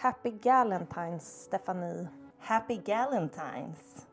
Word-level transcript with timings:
Happy 0.00 0.30
Galentines, 0.30 1.42
Stephanie. 1.42 2.08
Happy 2.38 2.76
Galentines. 2.76 4.06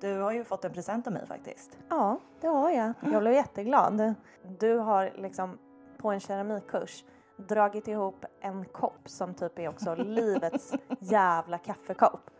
Du 0.00 0.20
har 0.20 0.32
ju 0.32 0.44
fått 0.44 0.64
en 0.64 0.72
present 0.72 1.06
av 1.06 1.12
mig 1.12 1.26
faktiskt. 1.26 1.78
Ja, 1.88 2.18
det 2.40 2.46
har 2.46 2.70
jag. 2.70 2.92
Jag 3.12 3.22
blev 3.22 3.34
jätteglad. 3.34 4.14
Du 4.58 4.78
har 4.78 5.10
liksom 5.14 5.58
på 5.98 6.10
en 6.10 6.20
keramikkurs 6.20 7.04
dragit 7.36 7.88
ihop 7.88 8.24
en 8.40 8.64
kopp 8.64 9.08
som 9.08 9.34
typ 9.34 9.58
är 9.58 9.68
också 9.68 9.94
livets 9.98 10.74
jävla 10.98 11.58
kaffekopp. 11.58 12.30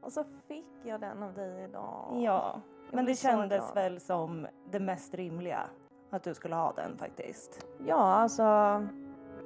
Och 0.00 0.12
så 0.12 0.24
fick 0.48 0.66
jag 0.84 1.00
den 1.00 1.22
av 1.22 1.34
dig 1.34 1.64
idag. 1.64 2.22
Ja, 2.22 2.60
men 2.92 3.04
det 3.04 3.14
kändes 3.14 3.58
glad. 3.58 3.74
väl 3.74 4.00
som 4.00 4.46
det 4.70 4.80
mest 4.80 5.14
rimliga 5.14 5.60
att 6.10 6.22
du 6.22 6.34
skulle 6.34 6.54
ha 6.54 6.72
den 6.72 6.98
faktiskt. 6.98 7.66
Ja, 7.86 7.96
alltså 7.96 8.42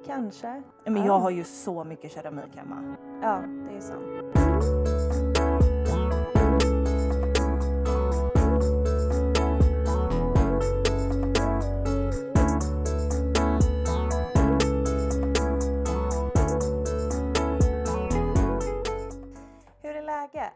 kanske. 0.05 0.63
Men 0.83 0.95
Ja. 0.95 1.05
jag 1.05 1.19
har 1.19 1.29
ju 1.29 1.43
så 1.43 1.83
mycket 1.83 2.11
keramik 2.11 2.55
hemma. 2.55 2.95
Ja, 3.21 3.43
det 3.69 3.77
är 3.77 3.81
sant. 3.81 4.33
Hur 19.81 19.95
är 19.95 20.01
läget? 20.01 20.53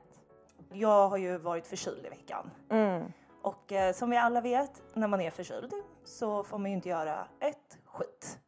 Jag 0.71 1.09
har 1.09 1.17
ju 1.17 1.37
varit 1.37 1.67
förkyld 1.67 2.05
i 2.05 2.09
veckan. 2.09 2.51
Mm. 2.69 3.13
Och 3.41 3.71
eh, 3.71 3.93
som 3.93 4.09
vi 4.09 4.17
alla 4.17 4.41
vet, 4.41 4.81
när 4.93 5.07
man 5.07 5.21
är 5.21 5.29
förkyld 5.31 5.73
så 6.03 6.43
får 6.43 6.57
man 6.57 6.71
ju 6.71 6.75
inte 6.77 6.89
göra 6.89 7.27
ett 7.39 7.77
skit. 7.85 8.39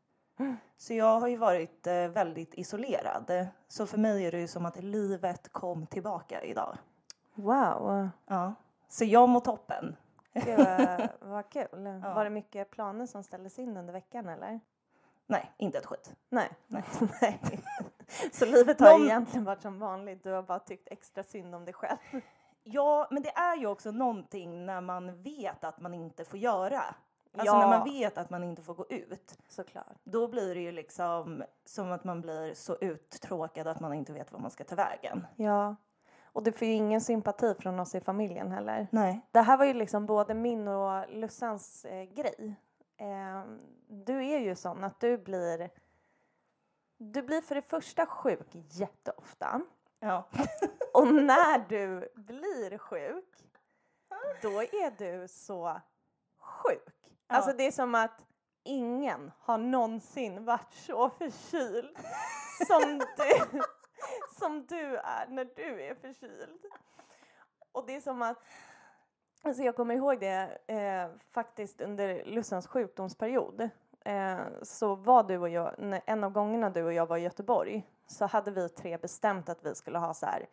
Så 0.78 0.94
jag 0.94 1.20
har 1.20 1.28
ju 1.28 1.38
varit 1.38 1.88
eh, 1.88 2.08
väldigt 2.08 2.54
isolerad. 2.54 3.48
Så 3.68 3.86
för 3.86 3.98
mig 3.98 4.26
är 4.26 4.32
det 4.32 4.40
ju 4.40 4.48
som 4.48 4.66
att 4.66 4.84
livet 4.84 5.54
kom 5.54 5.86
tillbaka 5.88 6.42
idag. 6.44 6.78
Wow, 7.34 8.10
Ja. 8.28 8.54
Så 8.90 9.06
jag 9.06 9.30
mår 9.30 9.40
toppen. 9.40 9.96
Gud, 10.34 10.68
vad, 11.20 11.50
kul. 11.50 11.68
Var 12.16 12.24
det 12.24 12.30
mycket 12.30 12.72
planer 12.72 13.06
som 13.06 13.24
ställdes 13.24 13.60
in 13.60 13.78
under 13.78 13.94
veckan 13.94 14.30
eller? 14.30 14.60
Nej, 15.28 15.52
inte 15.58 15.78
ett 15.78 15.86
skit. 15.86 16.16
Nej. 16.30 16.50
Nej. 16.68 16.84
Nej. 17.22 17.40
Så 18.32 18.46
livet 18.46 18.80
har 18.80 18.92
Någon- 18.92 19.06
egentligen 19.06 19.46
varit 19.46 19.62
som 19.62 19.80
vanligt. 19.80 20.24
Du 20.24 20.32
har 20.32 20.42
bara 20.44 20.60
tyckt 20.60 20.88
extra 20.92 21.24
synd 21.24 21.56
om 21.56 21.66
dig 21.66 21.74
själv. 21.74 21.98
Ja, 22.64 23.08
men 23.12 23.24
det 23.24 23.30
är 23.30 23.56
ju 23.58 23.68
också 23.68 23.92
någonting 23.92 24.66
när 24.66 24.82
man 24.82 25.22
vet 25.24 25.64
att 25.64 25.80
man 25.80 25.94
inte 25.94 26.26
får 26.26 26.40
göra. 26.40 26.84
Alltså 27.34 27.56
Ja. 27.56 27.60
när 27.60 27.78
man 27.78 27.84
vet 27.90 28.18
att 28.18 28.30
man 28.30 28.44
inte 28.44 28.62
får 28.62 28.74
gå 28.74 28.86
ut. 28.90 29.38
Såklart. 29.48 29.98
Då 30.04 30.28
blir 30.28 30.56
det 30.56 30.62
ju 30.62 30.72
liksom 30.72 31.44
som 31.66 31.92
att 31.92 32.04
man 32.04 32.22
blir 32.22 32.54
så 32.54 32.76
uttråkad 32.76 33.68
att 33.68 33.80
man 33.80 33.94
inte 33.94 34.14
vet 34.14 34.32
var 34.32 34.40
man 34.40 34.52
ska 34.52 34.64
ta 34.64 34.76
vägen. 34.76 35.28
Ja. 35.36 35.76
Och 36.24 36.44
du 36.44 36.52
får 36.52 36.68
ju 36.68 36.74
ingen 36.74 37.02
sympati 37.02 37.56
från 37.60 37.80
oss 37.80 37.96
i 37.96 38.02
familjen 38.02 38.52
heller. 38.52 38.88
Nej. 38.92 39.22
Det 39.32 39.42
här 39.42 39.58
var 39.58 39.66
ju 39.66 39.74
liksom 39.74 40.06
både 40.06 40.34
min 40.34 40.68
och 40.68 41.10
Lussans 41.10 41.86
eh, 41.86 42.04
grej. 42.04 42.56
Eh, 42.98 43.44
du 43.88 44.26
är 44.26 44.40
ju 44.40 44.56
sån 44.56 44.84
att 44.84 45.00
du 45.00 45.18
blir... 45.18 45.70
Du 46.98 47.22
blir 47.22 47.42
för 47.42 47.56
det 47.56 47.62
första 47.62 48.06
sjuk 48.06 48.48
jätteofta. 48.54 49.62
Ja. 50.00 50.24
Och 50.94 51.08
när 51.14 51.70
du 51.70 52.10
blir 52.16 52.78
sjuk, 52.78 53.44
då 54.42 54.50
är 54.62 54.98
du 54.98 55.28
så 55.28 55.82
sjuk. 56.40 56.99
Ja. 57.30 57.36
Alltså 57.36 57.54
det 57.54 57.68
är 57.68 57.72
som 57.72 57.96
att 57.96 58.26
ingen 58.64 59.32
har 59.40 59.58
någonsin 59.58 60.46
varit 60.46 60.74
så 60.74 61.10
förkyld 61.10 61.98
som 62.68 63.00
du, 63.00 63.62
som 64.40 64.66
du 64.66 64.96
är 64.98 65.28
när 65.28 65.48
du 65.56 65.84
är 65.84 65.96
förkyld. 65.96 66.66
Och 67.72 67.86
det 67.86 67.96
är 67.96 68.02
som 68.02 68.22
att, 68.22 68.38
alltså 69.42 69.64
jag 69.64 69.76
kommer 69.76 69.96
ihåg 69.96 70.20
det 70.20 70.58
eh, 70.68 71.10
faktiskt 71.32 71.82
under 71.82 72.26
Lussans 72.26 72.68
sjukdomsperiod. 72.68 73.70
Eh, 74.06 74.40
så 74.62 74.96
var 74.96 75.24
du 75.24 75.38
och 75.38 75.50
jag, 75.50 76.02
en 76.06 76.24
av 76.24 76.32
gångerna 76.32 76.70
du 76.70 76.84
och 76.84 76.94
jag 76.94 77.06
var 77.06 77.18
i 77.18 77.22
Göteborg 77.22 77.88
så 78.08 78.26
hade 78.26 78.52
vi 78.52 78.70
tre 78.70 78.98
bestämt 78.98 79.50
att 79.50 79.66
vi 79.66 79.76
skulle 79.76 79.98
ha 79.98 80.14
så 80.14 80.26
här 80.26 80.48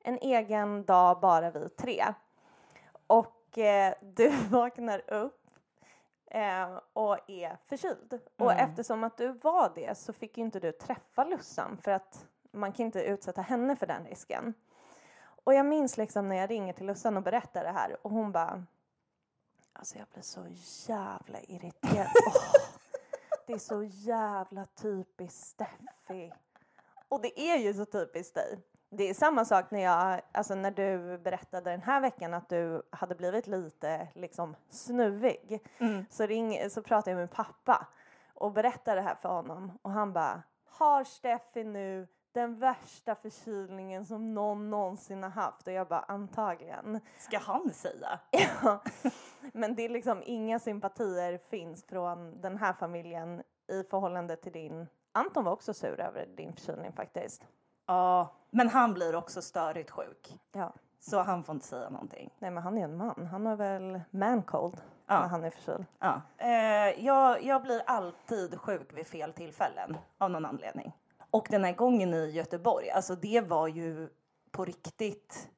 en 0.00 0.18
egen 0.18 0.84
dag 0.84 1.20
bara 1.20 1.50
vi 1.50 1.68
tre. 1.68 2.04
Och 3.06 3.58
eh, 3.58 3.94
du 4.00 4.28
vaknar 4.50 5.10
upp 5.10 5.43
eh, 6.34 6.80
och 6.92 7.30
är 7.30 7.56
förkyld. 7.66 8.20
Och 8.36 8.52
Mm. 8.52 8.70
eftersom 8.70 9.04
att 9.04 9.16
du 9.16 9.28
var 9.28 9.72
det 9.74 9.98
så 9.98 10.12
fick 10.12 10.38
ju 10.38 10.44
inte 10.44 10.60
du 10.60 10.72
träffa 10.72 11.24
Lussan 11.24 11.76
för 11.82 11.90
att 11.90 12.26
man 12.50 12.72
kan 12.72 12.86
inte 12.86 13.02
utsätta 13.02 13.42
henne 13.42 13.76
för 13.76 13.86
den 13.86 14.04
risken. 14.06 14.54
Och 15.44 15.54
jag 15.54 15.66
minns 15.66 15.96
liksom 15.96 16.28
när 16.28 16.36
jag 16.36 16.50
ringer 16.50 16.72
till 16.72 16.86
Lussan 16.86 17.16
och 17.16 17.22
berättar 17.22 17.64
det 17.64 17.70
här 17.72 17.96
och 18.06 18.10
hon 18.10 18.32
bara 18.32 18.64
Alltså 19.72 19.98
jag 19.98 20.06
blir 20.12 20.22
så 20.22 20.46
jävla 20.92 21.40
irriterad. 21.40 22.08
Åh, 22.26 22.42
det 23.46 23.52
är 23.52 23.58
så 23.58 23.82
jävla 23.82 24.66
typiskt 24.66 25.46
Steffi. 25.46 26.32
Och 27.08 27.20
det 27.22 27.40
är 27.40 27.56
ju 27.56 27.74
så 27.74 27.84
typiskt 27.84 28.34
dig. 28.34 28.58
Det 28.96 29.10
är 29.10 29.14
samma 29.14 29.44
sak 29.44 29.70
när 29.70 29.80
jag, 29.80 30.20
alltså 30.32 30.54
när 30.54 30.70
du 30.70 31.18
berättade 31.18 31.70
den 31.70 31.82
här 31.82 32.00
veckan 32.00 32.34
att 32.34 32.48
du 32.48 32.82
hade 32.90 33.14
blivit 33.14 33.46
lite 33.46 34.08
liksom 34.14 34.56
snuvig. 34.68 35.66
Mm. 35.78 36.04
Så, 36.10 36.26
ring, 36.26 36.70
så 36.70 36.82
pratade 36.82 37.10
jag 37.10 37.18
med 37.18 37.30
pappa 37.30 37.86
och 38.34 38.52
berättade 38.52 39.00
det 39.00 39.02
här 39.02 39.14
för 39.14 39.28
honom 39.28 39.78
och 39.82 39.90
han 39.90 40.12
bara 40.12 40.42
Har 40.66 41.04
Steffi 41.04 41.64
nu 41.64 42.08
den 42.32 42.58
värsta 42.58 43.14
förkylningen 43.14 44.06
som 44.06 44.34
någon 44.34 44.70
någonsin 44.70 45.22
har 45.22 45.30
haft? 45.30 45.66
Och 45.66 45.72
jag 45.72 45.88
bara 45.88 46.00
antagligen. 46.08 47.00
Ska 47.18 47.38
han 47.38 47.70
säga? 47.70 48.20
Ja. 48.62 48.82
Men 49.52 49.74
det 49.74 49.82
är 49.82 49.88
liksom 49.88 50.22
inga 50.26 50.58
sympatier 50.58 51.38
finns 51.50 51.84
från 51.84 52.40
den 52.40 52.58
här 52.58 52.72
familjen 52.72 53.42
i 53.68 53.82
förhållande 53.90 54.36
till 54.36 54.52
din. 54.52 54.86
Anton 55.12 55.44
var 55.44 55.52
också 55.52 55.74
sur 55.74 56.00
över 56.00 56.26
din 56.36 56.52
förkylning 56.52 56.92
faktiskt. 56.92 57.46
Ja, 57.86 58.32
men 58.50 58.68
han 58.68 58.94
blir 58.94 59.14
också 59.14 59.42
störigt 59.42 59.90
sjuk. 59.90 60.38
Ja. 60.52 60.72
Så 61.00 61.22
han 61.22 61.44
får 61.44 61.54
inte 61.54 61.66
säga 61.66 61.90
någonting. 61.90 62.30
Nej 62.38 62.50
men 62.50 62.62
han 62.62 62.78
är 62.78 62.84
en 62.84 62.96
man. 62.96 63.26
Han 63.30 63.46
har 63.46 63.56
väl 63.56 64.00
mancold 64.10 64.80
Ja. 65.06 65.20
när 65.20 65.28
han 65.28 65.44
är 65.44 65.50
förkyld. 65.50 65.84
Ja. 65.98 66.20
Eh, 66.38 67.04
jag, 67.04 67.42
jag 67.44 67.62
blir 67.62 67.82
alltid 67.86 68.60
sjuk 68.60 68.90
vid 68.98 69.06
fel 69.06 69.32
tillfällen 69.32 69.96
av 70.18 70.30
någon 70.30 70.44
anledning. 70.46 70.92
Och 71.30 71.46
den 71.50 71.64
här 71.64 71.72
gången 71.72 72.14
i 72.14 72.30
Göteborg, 72.30 72.90
alltså 72.90 73.14
det 73.14 73.40
var 73.40 73.68
ju 73.68 74.08
på 74.50 74.64
riktigt 74.64 75.48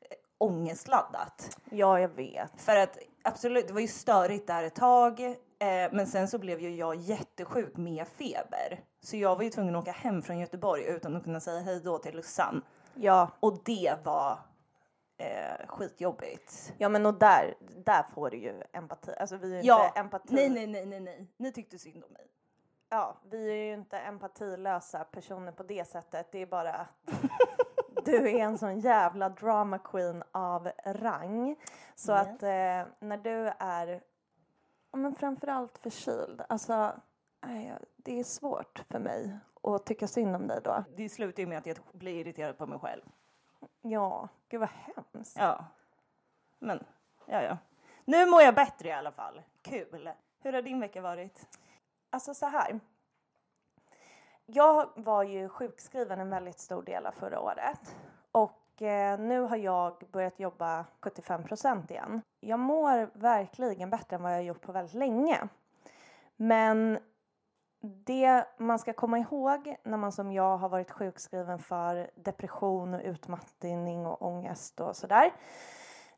eh, 0.00 0.16
ångestladdat. 0.38 1.58
Ja 1.70 2.00
jag 2.00 2.08
vet. 2.08 2.60
För 2.60 2.76
att 2.76 2.98
absolut, 3.24 3.66
det 3.68 3.72
var 3.74 3.80
ju 3.80 3.88
störigt 3.88 4.46
där 4.46 4.64
ett 4.64 4.74
tag. 4.74 5.20
Eh, 5.58 5.92
men 5.92 6.06
sen 6.06 6.28
så 6.28 6.38
blev 6.38 6.60
ju 6.60 6.74
jag 6.74 6.94
jättesjuk 6.96 7.76
med 7.76 8.08
feber. 8.08 8.80
Så 9.00 9.16
jag 9.16 9.36
var 9.36 9.42
ju 9.42 9.50
tvungen 9.50 9.76
att 9.76 9.82
åka 9.82 9.92
hem 9.92 10.22
från 10.22 10.38
Göteborg 10.38 10.84
utan 10.84 11.16
att 11.16 11.24
kunna 11.24 11.40
säga 11.40 11.60
hej 11.60 11.80
då 11.84 11.98
till 11.98 12.16
Lussan. 12.16 12.62
Ja, 12.94 13.30
Och 13.40 13.58
det 13.64 13.94
var 14.04 14.38
eh, 15.18 15.66
skitjobbigt. 15.68 16.72
ja 16.78 16.88
men 16.88 17.06
och 17.06 17.14
där, 17.14 17.54
där 17.84 18.02
får 18.14 18.30
du 18.30 18.36
ju 18.36 18.62
empati. 18.72 19.12
Alltså 19.20 19.36
vi 19.36 19.52
är 19.58 19.62
ju 19.62 19.68
Ja, 19.68 19.86
inte 19.86 20.00
empati. 20.00 20.34
nej, 20.34 20.48
nej, 20.50 20.66
nej, 20.66 20.86
nej, 20.86 21.00
nej. 21.00 21.26
Ni 21.36 21.52
tyckte 21.52 21.78
synd 21.78 22.04
om 22.04 22.12
mig. 22.12 22.26
Ja, 22.90 23.16
vi 23.30 23.50
är 23.50 23.54
ju 23.54 23.74
inte 23.74 23.98
empatilösa 23.98 25.04
personer 25.04 25.52
på 25.52 25.62
det 25.62 25.88
sättet. 25.88 26.32
Det 26.32 26.42
är 26.42 26.46
bara 26.46 26.72
att 26.74 26.88
du 28.04 28.16
är 28.30 28.38
en 28.38 28.58
sån 28.58 28.80
jävla 28.80 29.28
drama 29.28 29.78
queen 29.78 30.22
av 30.32 30.70
rang. 30.84 31.56
Så 31.94 32.12
Yes. 32.12 32.20
att 32.28 32.42
eh, 32.42 32.92
när 33.00 33.16
du 33.16 33.52
är, 33.58 34.00
men 34.92 35.14
framförallt 35.14 35.78
förkyld, 35.78 36.42
alltså 36.48 36.92
nej, 37.40 37.78
det 37.96 38.20
är 38.20 38.24
svårt 38.24 38.84
för 38.90 38.98
mig 38.98 39.38
att 39.62 39.86
tycka 39.86 40.08
synd 40.08 40.36
om 40.36 40.46
dig 40.46 40.60
då. 40.64 40.84
Det 40.96 41.08
slutar 41.08 41.42
ju 41.42 41.46
med 41.46 41.58
att 41.58 41.66
jag 41.66 41.76
blir 41.92 42.20
irriterad 42.20 42.58
på 42.58 42.66
mig 42.66 42.78
själv. 42.78 43.02
Ja, 43.80 44.28
gud 44.48 44.60
vad 44.60 44.68
hemskt. 44.68 45.36
Ja. 45.38 45.64
Men, 46.58 46.84
ja, 47.26 47.42
ja. 47.42 47.58
Nu 48.04 48.26
mår 48.26 48.42
jag 48.42 48.54
bättre 48.54 48.88
i 48.88 48.92
alla 48.92 49.12
fall. 49.12 49.42
Kul. 49.62 50.10
Hur 50.40 50.52
har 50.52 50.62
din 50.62 50.80
vecka 50.80 51.00
varit? 51.00 51.58
Alltså 52.10 52.34
så 52.34 52.46
här. 52.46 52.80
Jag 54.46 54.90
var 54.96 55.22
ju 55.22 55.48
sjukskriven 55.48 56.20
en 56.20 56.30
väldigt 56.30 56.58
stor 56.58 56.82
del 56.82 57.06
av 57.06 57.12
förra 57.12 57.40
året. 57.40 57.96
Och 58.32 58.67
Eh, 58.82 59.18
nu 59.18 59.40
har 59.40 59.56
jag 59.56 60.02
börjat 60.12 60.40
jobba 60.40 60.84
75% 61.00 61.90
igen. 61.90 62.22
Jag 62.40 62.58
mår 62.58 63.10
verkligen 63.18 63.90
bättre 63.90 64.16
än 64.16 64.22
vad 64.22 64.32
jag 64.32 64.36
har 64.36 64.42
gjort 64.42 64.60
på 64.62 64.72
väldigt 64.72 64.94
länge. 64.94 65.48
Men 66.36 66.98
det 67.80 68.44
man 68.58 68.78
ska 68.78 68.92
komma 68.92 69.18
ihåg 69.18 69.76
när 69.82 69.96
man 69.96 70.12
som 70.12 70.32
jag 70.32 70.56
har 70.56 70.68
varit 70.68 70.90
sjukskriven 70.90 71.58
för 71.58 72.10
depression 72.14 72.94
och 72.94 73.00
utmattning 73.04 74.06
och 74.06 74.22
ångest 74.22 74.80
och 74.80 74.96
sådär. 74.96 75.32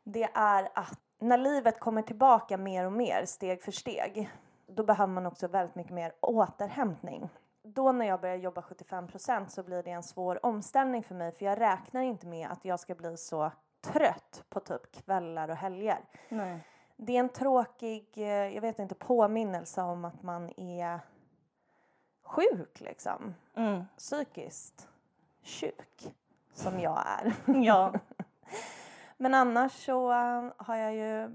Det 0.03 0.29
är 0.33 0.69
att 0.73 0.99
när 1.19 1.37
livet 1.37 1.79
kommer 1.79 2.01
tillbaka 2.01 2.57
mer 2.57 2.85
och 2.85 2.93
mer 2.93 3.25
steg 3.25 3.63
för 3.63 3.71
steg 3.71 4.29
då 4.67 4.83
behöver 4.83 5.13
man 5.13 5.25
också 5.25 5.47
väldigt 5.47 5.75
mycket 5.75 5.93
mer 5.93 6.13
återhämtning 6.21 7.29
då 7.63 7.91
när 7.91 8.05
jag 8.05 8.21
börjar 8.21 8.35
jobba 8.35 8.61
75% 8.61 9.47
så 9.47 9.63
blir 9.63 9.83
det 9.83 9.91
en 9.91 10.03
svår 10.03 10.45
omställning 10.45 11.03
för 11.03 11.15
mig 11.15 11.31
för 11.31 11.45
jag 11.45 11.59
räknar 11.59 12.01
inte 12.01 12.27
med 12.27 12.51
att 12.51 12.65
jag 12.65 12.79
ska 12.79 12.95
bli 12.95 13.17
så 13.17 13.51
trött 13.81 14.43
på 14.49 14.59
typ 14.59 14.91
kvällar 14.91 15.49
och 15.49 15.55
helger. 15.55 15.99
Nej. 16.29 16.67
Det 16.95 17.15
är 17.15 17.19
en 17.19 17.29
tråkig, 17.29 18.07
eh, 18.15 18.27
jag 18.27 18.61
vet 18.61 18.79
inte, 18.79 18.95
påminnelse 18.95 19.81
om 19.81 20.05
att 20.05 20.23
man 20.23 20.59
är 20.59 20.99
sjuk 22.23 22.81
liksom. 22.81 23.33
Mm. 23.55 23.83
Psykiskt 23.97 24.87
sjuk 25.43 26.13
som 26.53 26.79
jag 26.79 27.03
är. 27.05 27.33
Ja. 27.63 27.93
Men 29.17 29.33
annars 29.33 29.85
så 29.85 30.11
eh, 30.11 30.51
har 30.57 30.75
jag 30.75 30.95
ju 30.95 31.29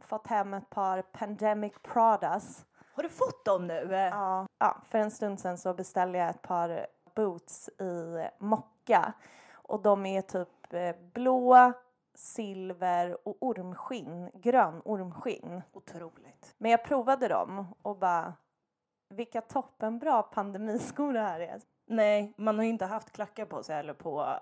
fått 0.00 0.26
hem 0.26 0.54
ett 0.54 0.70
par 0.70 1.02
Pandemic 1.02 1.72
Pradas. 1.82 2.66
Har 2.94 3.02
du 3.02 3.08
fått 3.08 3.44
dem 3.44 3.66
nu? 3.66 3.88
Ja. 4.12 4.46
Ja, 4.60 4.76
för 4.88 4.98
en 4.98 5.10
stund 5.10 5.40
sedan 5.40 5.58
så 5.58 5.74
beställde 5.74 6.18
jag 6.18 6.30
ett 6.30 6.42
par 6.42 6.86
boots 7.14 7.68
i 7.68 8.28
mocka 8.38 9.12
och 9.52 9.82
de 9.82 10.06
är 10.06 10.22
typ 10.22 10.72
eh, 10.72 10.96
blå, 11.12 11.72
silver 12.14 13.28
och 13.28 13.36
ormskinn, 13.40 14.30
grön 14.34 14.82
ormskinn. 14.84 15.62
Otroligt. 15.72 16.54
Men 16.58 16.70
jag 16.70 16.84
provade 16.84 17.28
dem 17.28 17.74
och 17.82 17.96
bara 17.96 18.34
vilka 19.08 19.40
toppenbra 19.40 20.22
pandemiskor 20.22 21.12
det 21.12 21.20
här 21.20 21.40
är. 21.40 21.60
Nej, 21.86 22.32
man 22.36 22.58
har 22.58 22.64
ju 22.64 22.70
inte 22.70 22.86
haft 22.86 23.10
klackar 23.10 23.44
på 23.44 23.62
sig 23.62 23.78
eller 23.78 23.94
på 23.94 24.36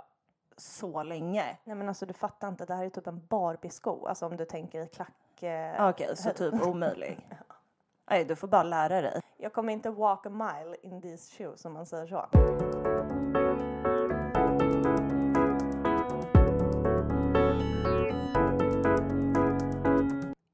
så 0.56 1.02
länge. 1.02 1.56
Nej 1.64 1.76
men 1.76 1.88
alltså 1.88 2.06
du 2.06 2.14
fattar 2.14 2.48
inte, 2.48 2.64
det 2.64 2.74
här 2.74 2.84
är 2.84 2.90
typ 2.90 3.06
en 3.06 3.26
Barbie-sko, 3.28 4.06
alltså 4.06 4.26
om 4.26 4.36
du 4.36 4.44
tänker 4.44 4.82
i 4.82 4.86
klack... 4.86 5.42
Eh, 5.42 5.88
Okej, 5.88 6.16
så 6.16 6.30
typ 6.30 6.66
omöjlig. 6.66 7.28
Nej, 8.10 8.24
du 8.24 8.36
får 8.36 8.48
bara 8.48 8.62
lära 8.62 9.00
dig. 9.00 9.22
Jag 9.40 9.52
kommer 9.52 9.72
inte 9.72 9.90
walk 9.90 10.26
a 10.26 10.30
mile 10.30 10.76
in 10.82 11.02
these 11.02 11.36
shoes 11.36 11.64
om 11.64 11.72
man 11.72 11.86
säger 11.86 12.06
så. 12.06 12.28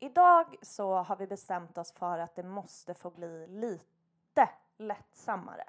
Idag 0.01 0.57
så 0.63 0.95
har 0.95 1.17
vi 1.17 1.27
bestämt 1.27 1.79
oss 1.79 1.93
för 1.93 2.19
att 2.19 2.37
det 2.37 2.43
måste 2.43 2.95
få 2.95 3.11
bli 3.11 3.47
lite 3.47 4.49
lättsammare. 4.79 5.65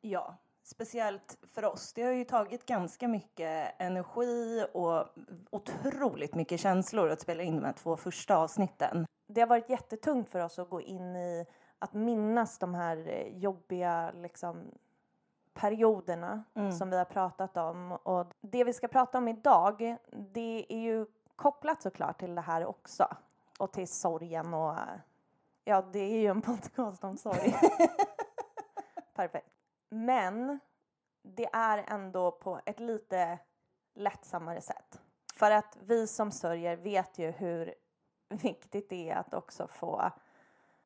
Ja, 0.00 0.36
speciellt 0.62 1.38
för 1.54 1.64
oss. 1.64 1.92
Det 1.92 2.02
har 2.02 2.12
ju 2.12 2.24
tagit 2.24 2.66
ganska 2.66 3.08
mycket 3.08 3.74
energi 3.78 4.66
och 4.72 5.06
otroligt 5.50 6.34
mycket 6.34 6.60
känslor 6.60 7.10
att 7.10 7.20
spela 7.20 7.42
in 7.42 7.56
de 7.56 7.64
här 7.64 7.72
två 7.72 7.96
första 7.96 8.36
avsnitten. 8.36 9.06
Det 9.26 9.40
har 9.40 9.48
varit 9.48 9.70
jättetungt 9.70 10.28
för 10.28 10.40
oss 10.40 10.58
att 10.58 10.70
gå 10.70 10.80
in 10.80 11.16
i 11.16 11.46
att 11.84 11.92
minnas 11.92 12.58
de 12.58 12.74
här 12.74 13.08
eh, 13.08 13.38
jobbiga 13.38 14.10
liksom, 14.14 14.70
perioderna 15.54 16.44
Mm. 16.54 16.72
som 16.72 16.90
vi 16.90 16.96
har 16.96 17.04
pratat 17.04 17.56
om. 17.56 17.92
Och 17.92 18.26
det 18.40 18.64
vi 18.64 18.72
ska 18.72 18.88
prata 18.88 19.18
om 19.18 19.28
idag, 19.28 19.96
det 20.12 20.66
är 20.68 20.78
ju 20.78 21.06
kopplat 21.36 21.82
såklart 21.82 22.18
till 22.20 22.34
det 22.34 22.40
här 22.40 22.66
också. 22.66 23.06
Och 23.58 23.72
till 23.72 23.88
sorgen 23.88 24.54
och 24.54 24.74
ja, 25.64 25.82
det 25.92 25.98
är 25.98 26.18
ju 26.20 26.26
en 26.26 26.42
podcast 26.50 27.04
om 27.04 27.16
sorg. 27.16 27.54
Perfekt. 29.14 29.48
Men 29.88 30.60
det 31.22 31.48
är 31.52 31.84
ändå 31.88 32.30
på 32.32 32.60
ett 32.66 32.80
lite 32.80 33.38
lättsammare 33.94 34.60
sätt. 34.60 35.00
För 35.34 35.50
att 35.50 35.78
vi 35.80 36.06
som 36.06 36.30
sörjer 36.30 36.76
vet 36.76 37.18
ju 37.18 37.30
hur 37.30 37.74
viktigt 38.28 38.88
det 38.90 39.10
är 39.10 39.16
att 39.16 39.34
också 39.34 39.66
få 39.66 40.10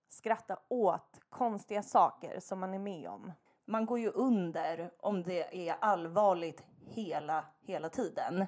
skratta 0.08 0.58
åt 0.68 1.20
konstiga 1.28 1.82
saker 1.82 2.40
som 2.40 2.60
man 2.60 2.74
är 2.74 2.78
med 2.78 3.08
om. 3.08 3.32
Man 3.64 3.86
går 3.86 3.98
ju 3.98 4.10
under 4.10 4.90
om 5.00 5.22
det 5.22 5.68
är 5.68 5.76
allvarligt 5.80 6.62
hela, 6.86 7.44
hela 7.60 7.88
tiden. 7.88 8.46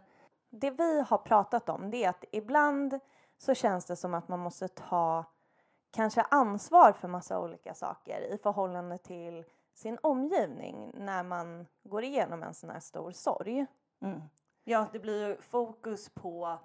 Det 0.51 0.71
vi 0.71 1.01
har 1.01 1.19
pratat 1.19 1.69
om 1.69 1.91
det 1.91 2.05
är 2.05 2.09
att 2.09 2.25
ibland 2.33 3.01
så 3.39 3.55
känns 3.55 3.85
det 3.85 3.97
som 3.97 4.15
att 4.15 4.29
man 4.29 4.39
måste 4.39 4.69
ta 4.69 5.25
kanske 5.91 6.23
ansvar 6.23 6.93
för 6.93 7.09
massa 7.09 7.41
olika 7.41 7.75
saker 7.75 8.35
i 8.35 8.39
förhållande 8.39 8.99
till 8.99 9.45
sin 9.75 9.99
omgivning 10.03 10.91
när 10.95 11.23
man 11.23 11.67
går 11.83 12.05
igenom 12.05 12.43
en 12.43 12.55
sån 12.55 12.71
här 12.71 12.81
stor 12.81 13.13
sorg. 13.13 13.67
Mm. 14.03 14.21
Ja, 14.65 14.87
det 14.93 14.99
blir 14.99 15.29
ju 15.29 15.37
fokus 15.41 16.09
på 16.09 16.59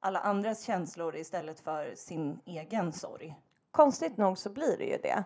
alla 0.00 0.18
andras 0.18 0.62
känslor 0.62 1.16
istället 1.16 1.60
för 1.60 1.94
sin 1.94 2.40
egen 2.44 2.92
sorg. 2.92 3.36
Konstigt 3.70 4.16
nog 4.16 4.38
så 4.38 4.50
blir 4.50 4.78
det 4.78 4.84
ju 4.84 4.98
det. 4.98 5.24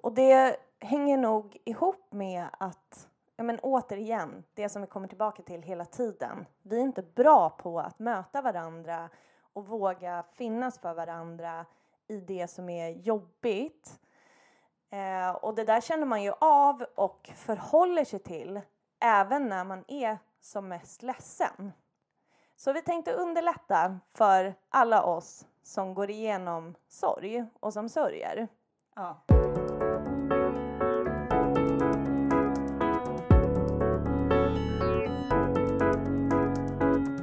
Och 0.00 0.12
det 0.12 0.56
hänger 0.80 1.18
nog 1.18 1.56
ihop 1.64 2.12
med 2.12 2.46
att, 2.58 3.08
ja 3.36 3.44
men 3.44 3.58
återigen, 3.58 4.44
det 4.54 4.68
som 4.68 4.82
vi 4.82 4.88
kommer 4.88 5.08
tillbaka 5.08 5.42
till 5.42 5.62
hela 5.62 5.84
tiden. 5.84 6.46
Vi 6.62 6.76
är 6.76 6.82
inte 6.82 7.02
bra 7.02 7.50
på 7.50 7.80
att 7.80 7.98
möta 7.98 8.42
varandra 8.42 9.10
och 9.52 9.66
våga 9.66 10.24
finnas 10.32 10.78
för 10.78 10.94
varandra 10.94 11.66
i 12.08 12.20
det 12.20 12.48
som 12.48 12.68
är 12.68 12.88
jobbigt. 12.88 14.00
Eh, 14.90 15.30
och 15.30 15.54
det 15.54 15.64
där 15.64 15.80
känner 15.80 16.06
man 16.06 16.22
ju 16.22 16.32
av 16.40 16.84
och 16.94 17.30
förhåller 17.36 18.04
sig 18.04 18.18
till 18.18 18.60
även 19.00 19.48
när 19.48 19.64
man 19.64 19.84
är 19.88 20.18
som 20.40 20.68
mest 20.68 21.02
ledsen. 21.02 21.72
Så 22.56 22.72
vi 22.72 22.82
tänkte 22.82 23.12
underlätta 23.12 23.98
för 24.14 24.54
alla 24.68 25.02
oss 25.02 25.46
som 25.68 25.94
går 25.94 26.10
igenom 26.10 26.74
sorg 26.88 27.44
och 27.60 27.72
som 27.72 27.88
sörjer. 27.88 28.48
Ja. 28.96 29.24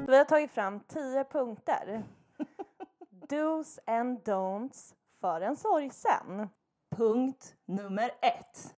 Vi 0.07 0.17
har 0.17 0.25
tagit 0.25 0.51
fram 0.51 0.79
10 0.79 1.23
punkter. 1.23 2.03
Do's 3.29 3.79
and 3.85 4.19
don'ts 4.19 4.95
för 5.21 5.41
en 5.41 5.55
sorgsen. 5.55 6.49
Punkt 6.89 7.55
nummer 7.65 8.11
ett. 8.21 8.75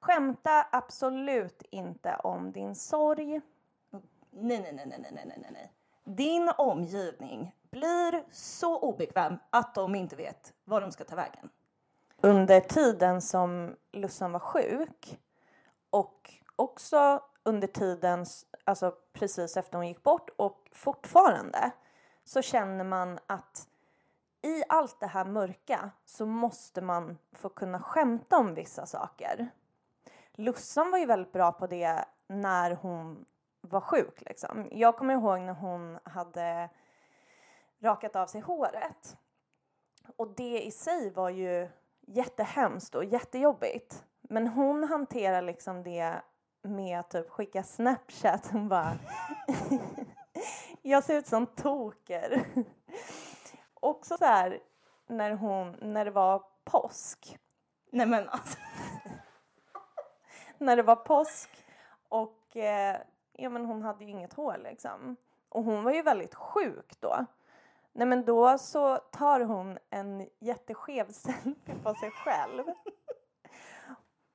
Skämta 0.00 0.66
absolut 0.72 1.62
inte 1.70 2.16
om 2.16 2.52
din 2.52 2.74
sorg. 2.74 3.40
Nej, 4.30 4.60
nej, 4.62 4.72
nej, 4.72 4.86
nej, 4.86 5.10
nej, 5.12 5.24
nej, 5.26 5.50
nej. 5.52 5.72
Din 6.16 6.50
omgivning 6.58 7.54
blir 7.70 8.24
så 8.30 8.78
obekväm 8.78 9.38
att 9.50 9.74
de 9.74 9.94
inte 9.94 10.16
vet 10.16 10.52
var 10.64 10.80
de 10.80 10.92
ska 10.92 11.04
ta 11.04 11.16
vägen. 11.16 11.50
Under 12.22 12.60
tiden 12.60 13.22
som 13.22 13.76
Lussan 13.92 14.32
var 14.32 14.40
sjuk 14.40 15.18
och 15.90 16.34
också 16.56 17.22
under 17.42 17.68
tiden, 17.68 18.26
alltså 18.64 18.94
precis 19.12 19.56
efter 19.56 19.78
hon 19.78 19.88
gick 19.88 20.02
bort 20.02 20.30
och 20.36 20.68
fortfarande 20.72 21.70
så 22.24 22.42
känner 22.42 22.84
man 22.84 23.18
att 23.26 23.68
i 24.42 24.62
allt 24.68 25.00
det 25.00 25.06
här 25.06 25.24
mörka 25.24 25.90
så 26.04 26.26
måste 26.26 26.80
man 26.80 27.18
få 27.32 27.48
kunna 27.48 27.80
skämta 27.80 28.36
om 28.36 28.54
vissa 28.54 28.86
saker. 28.86 29.48
Lussan 30.32 30.90
var 30.90 30.98
ju 30.98 31.06
väldigt 31.06 31.32
bra 31.32 31.52
på 31.52 31.66
det 31.66 32.04
när 32.28 32.70
hon 32.70 33.24
var 33.70 33.80
sjuk 33.80 34.20
liksom. 34.20 34.68
Jag 34.72 34.96
kommer 34.96 35.14
ihåg 35.14 35.40
när 35.40 35.52
hon 35.52 35.98
hade 36.04 36.70
rakat 37.80 38.16
av 38.16 38.26
sig 38.26 38.40
håret. 38.40 39.16
Och 40.16 40.34
det 40.36 40.60
i 40.60 40.70
sig 40.70 41.10
var 41.10 41.30
ju 41.30 41.68
jättehemskt 42.06 42.94
och 42.94 43.04
jättejobbigt. 43.04 44.04
Men 44.20 44.46
hon 44.46 44.84
hanterar 44.84 45.42
liksom 45.42 45.82
det 45.82 46.22
med 46.62 47.00
att 47.00 47.10
typ 47.10 47.30
skicka 47.30 47.62
snapchat 47.62 48.50
och 48.54 48.60
bara 48.60 48.98
Jag 50.82 51.04
ser 51.04 51.18
ut 51.18 51.26
som 51.26 51.46
toker. 51.46 52.44
Också 53.74 54.16
så 54.16 54.24
här 54.24 54.60
när 55.06 55.32
hon, 55.32 55.76
när 55.82 56.04
det 56.04 56.10
var 56.10 56.42
påsk. 56.64 57.38
Nej, 57.92 58.06
men 58.06 58.28
alltså. 58.28 58.58
När 60.58 60.76
det 60.76 60.82
var 60.82 60.96
påsk 60.96 61.64
och 62.08 62.56
eh, 62.56 63.00
ja 63.38 63.50
men 63.50 63.64
hon 63.64 63.82
hade 63.82 64.04
ju 64.04 64.10
inget 64.10 64.32
hår 64.32 64.60
liksom. 64.62 65.16
Och 65.48 65.64
hon 65.64 65.84
var 65.84 65.92
ju 65.92 66.02
väldigt 66.02 66.34
sjuk 66.34 67.00
då. 67.00 67.24
Nej 67.92 68.06
men 68.06 68.24
då 68.24 68.58
så 68.58 68.96
tar 68.96 69.40
hon 69.40 69.78
en 69.90 70.28
jätteskev 70.38 71.06
selfie 71.12 71.74
på 71.82 71.94
sig 71.94 72.10
själv. 72.10 72.64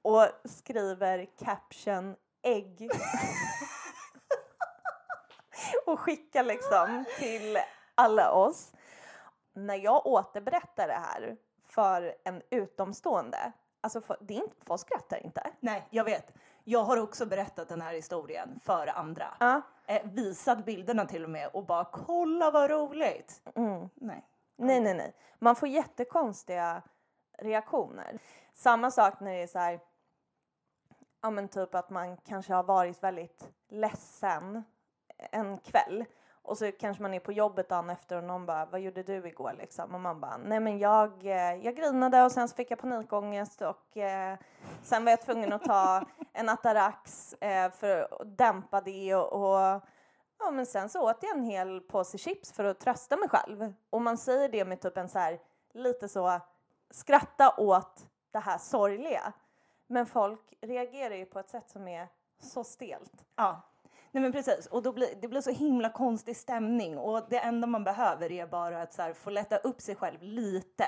Och 0.01 0.27
skriver 0.45 1.27
caption 1.39 2.15
ägg. 2.41 2.89
och 5.85 5.99
skickar 5.99 6.43
liksom 6.43 7.05
till 7.19 7.57
alla 7.95 8.31
oss. 8.31 8.73
När 9.53 9.75
jag 9.75 10.05
återberättar 10.05 10.87
det 10.87 10.93
här 10.93 11.37
för 11.63 12.15
en 12.23 12.41
utomstående, 12.49 13.51
alltså 13.81 14.01
för, 14.01 14.17
det 14.21 14.33
är 14.33 14.43
inte, 14.43 14.55
folk 14.65 14.81
skrattar 14.81 15.25
inte. 15.25 15.51
Nej, 15.59 15.87
jag 15.89 16.03
vet. 16.03 16.33
Jag 16.63 16.83
har 16.83 16.97
också 16.97 17.25
berättat 17.25 17.69
den 17.69 17.81
här 17.81 17.93
historien 17.93 18.59
för 18.63 18.87
andra. 18.87 19.37
Ja. 19.39 19.61
Eh, 19.87 20.01
visat 20.03 20.65
bilderna 20.65 21.05
till 21.05 21.23
och 21.23 21.29
med 21.29 21.49
och 21.53 21.65
bara 21.65 21.85
kolla 21.85 22.51
vad 22.51 22.69
roligt. 22.69 23.41
Mm. 23.55 23.89
Nej. 23.95 24.25
Nej, 24.55 24.79
nej, 24.79 24.93
nej. 24.93 25.15
Man 25.39 25.55
får 25.55 25.69
jättekonstiga 25.69 26.81
reaktioner. 27.37 28.19
Samma 28.53 28.91
sak 28.91 29.19
när 29.19 29.33
det 29.33 29.43
är 29.43 29.47
så 29.47 29.59
här, 29.59 29.79
ja 31.21 31.29
men 31.29 31.47
typ 31.47 31.75
att 31.75 31.89
man 31.89 32.17
kanske 32.17 32.53
har 32.53 32.63
varit 32.63 33.03
väldigt 33.03 33.49
ledsen 33.69 34.63
en 35.17 35.57
kväll 35.57 36.05
och 36.43 36.57
så 36.57 36.71
kanske 36.71 37.03
man 37.03 37.13
är 37.13 37.19
på 37.19 37.31
jobbet 37.31 37.69
dagen 37.69 37.89
efter 37.89 38.17
och 38.17 38.23
någon 38.23 38.45
bara, 38.45 38.65
vad 38.65 38.81
gjorde 38.81 39.03
du 39.03 39.27
igår 39.27 39.53
liksom? 39.57 39.95
Och 39.95 40.01
man 40.01 40.19
bara, 40.19 40.37
nej 40.37 40.59
men 40.59 40.79
jag, 40.79 41.25
eh, 41.25 41.55
jag 41.65 41.75
grinade 41.75 42.23
och 42.23 42.31
sen 42.31 42.49
så 42.49 42.55
fick 42.55 42.71
jag 42.71 42.79
panikångest 42.79 43.61
och 43.61 43.97
eh, 43.97 44.37
sen 44.83 45.05
var 45.05 45.11
jag 45.11 45.21
tvungen 45.21 45.53
att 45.53 45.63
ta 45.63 46.05
en 46.33 46.49
Atarax 46.49 47.33
eh, 47.33 47.71
för 47.71 48.21
att 48.21 48.37
dämpa 48.37 48.81
det 48.81 49.15
och, 49.15 49.33
och 49.33 49.81
ja 50.39 50.51
men 50.51 50.65
sen 50.65 50.89
så 50.89 51.09
åt 51.09 51.23
jag 51.23 51.37
en 51.37 51.43
hel 51.43 51.81
påse 51.81 52.17
chips 52.17 52.51
för 52.51 52.63
att 52.63 52.79
trösta 52.79 53.17
mig 53.17 53.29
själv. 53.29 53.73
Och 53.89 54.01
man 54.01 54.17
säger 54.17 54.49
det 54.49 54.65
med 54.65 54.81
typ 54.81 54.97
en 54.97 55.09
så 55.09 55.19
här, 55.19 55.39
lite 55.73 56.09
så, 56.09 56.39
skratta 56.89 57.55
åt 57.57 58.07
det 58.31 58.39
här 58.39 58.57
sorgliga. 58.57 59.33
Men 59.87 60.05
folk 60.05 60.53
reagerar 60.61 61.15
ju 61.15 61.25
på 61.25 61.39
ett 61.39 61.49
sätt 61.49 61.69
som 61.69 61.87
är 61.87 62.07
så 62.39 62.63
stelt. 62.63 63.25
Ja. 63.35 63.61
Nej 64.13 64.23
men 64.23 64.31
precis, 64.31 64.67
och 64.67 64.83
då 64.83 64.91
blir, 64.93 65.07
det 65.21 65.27
blir 65.27 65.41
så 65.41 65.49
himla 65.51 65.89
konstig 65.89 66.37
stämning 66.37 66.97
och 66.97 67.21
det 67.29 67.37
enda 67.39 67.67
man 67.67 67.83
behöver 67.83 68.31
är 68.31 68.47
bara 68.47 68.81
att 68.81 68.97
här, 68.97 69.13
få 69.13 69.29
lätta 69.29 69.57
upp 69.57 69.81
sig 69.81 69.95
själv 69.95 70.17
lite. 70.21 70.83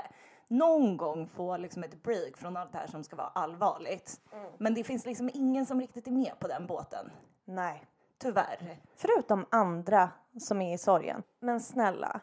Någon 0.48 0.98
gång 0.98 1.28
få 1.28 1.58
liksom 1.58 1.84
ett 1.84 2.04
break 2.04 2.38
från 2.38 2.58
allt 2.58 2.72
det 2.72 2.78
här 2.78 2.88
som 2.88 3.04
ska 3.04 3.16
vara 3.16 3.28
allvarligt. 3.28 4.22
Mm. 4.34 4.52
Men 4.58 4.74
det 4.74 4.84
finns 4.84 5.06
liksom 5.06 5.30
ingen 5.34 5.66
som 5.66 5.82
riktigt 5.82 6.08
är 6.08 6.12
med 6.12 6.40
på 6.40 6.48
den 6.48 6.68
båten. 6.68 7.12
Nej. 7.46 7.86
Tyvärr. 8.18 8.80
Förutom 8.96 9.46
andra 9.52 10.10
som 10.40 10.62
är 10.62 10.74
i 10.74 10.78
sorgen. 10.78 11.24
Men 11.40 11.62
snälla, 11.62 12.20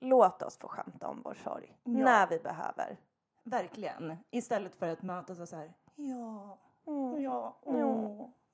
låt 0.00 0.42
oss 0.42 0.58
få 0.58 0.68
skämta 0.68 1.08
om 1.08 1.22
vår 1.24 1.34
sorg. 1.34 1.76
Ja. 1.84 1.90
När 1.92 2.26
vi 2.26 2.38
behöver. 2.38 2.96
Verkligen. 3.44 4.16
Istället 4.30 4.74
för 4.74 4.88
att 4.88 5.02
mötas 5.02 5.40
och 5.40 5.48
så 5.48 5.56
här, 5.56 5.72
ja, 5.94 6.58
Mm. 6.86 7.22
ja, 7.22 7.56
Ja. 7.64 7.72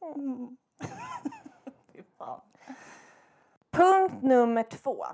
åh, 0.00 0.16
mm. 0.16 0.56
Punkt 3.78 4.22
nummer 4.22 4.62
två. 4.62 5.06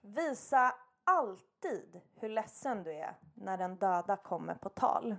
Visa 0.00 0.74
alltid 1.04 2.00
hur 2.14 2.28
ledsen 2.28 2.82
du 2.82 2.92
är 2.92 3.16
när 3.34 3.58
den 3.58 3.76
döda 3.76 4.16
kommer 4.16 4.54
på 4.54 4.68
tal. 4.68 5.16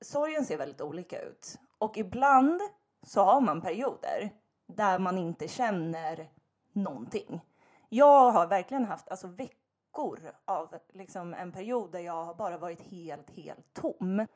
sorgen 0.00 0.44
ser 0.44 0.58
väldigt 0.58 0.80
olika 0.80 1.20
ut. 1.22 1.58
Och 1.78 1.98
ibland 1.98 2.60
så 3.02 3.24
har 3.24 3.40
man 3.40 3.60
perioder 3.60 4.30
där 4.66 4.98
man 4.98 5.18
inte 5.18 5.48
känner 5.48 6.28
någonting. 6.72 7.40
Jag 7.88 8.30
har 8.30 8.46
verkligen 8.46 8.84
haft 8.84 9.08
alltså, 9.08 9.26
veckor 9.26 10.20
av 10.44 10.74
liksom, 10.92 11.34
en 11.34 11.52
period 11.52 11.92
där 11.92 12.00
jag 12.00 12.24
har 12.24 12.34
bara 12.34 12.58
varit 12.58 12.80
helt, 12.80 13.30
helt 13.30 13.74
tom. 13.74 14.26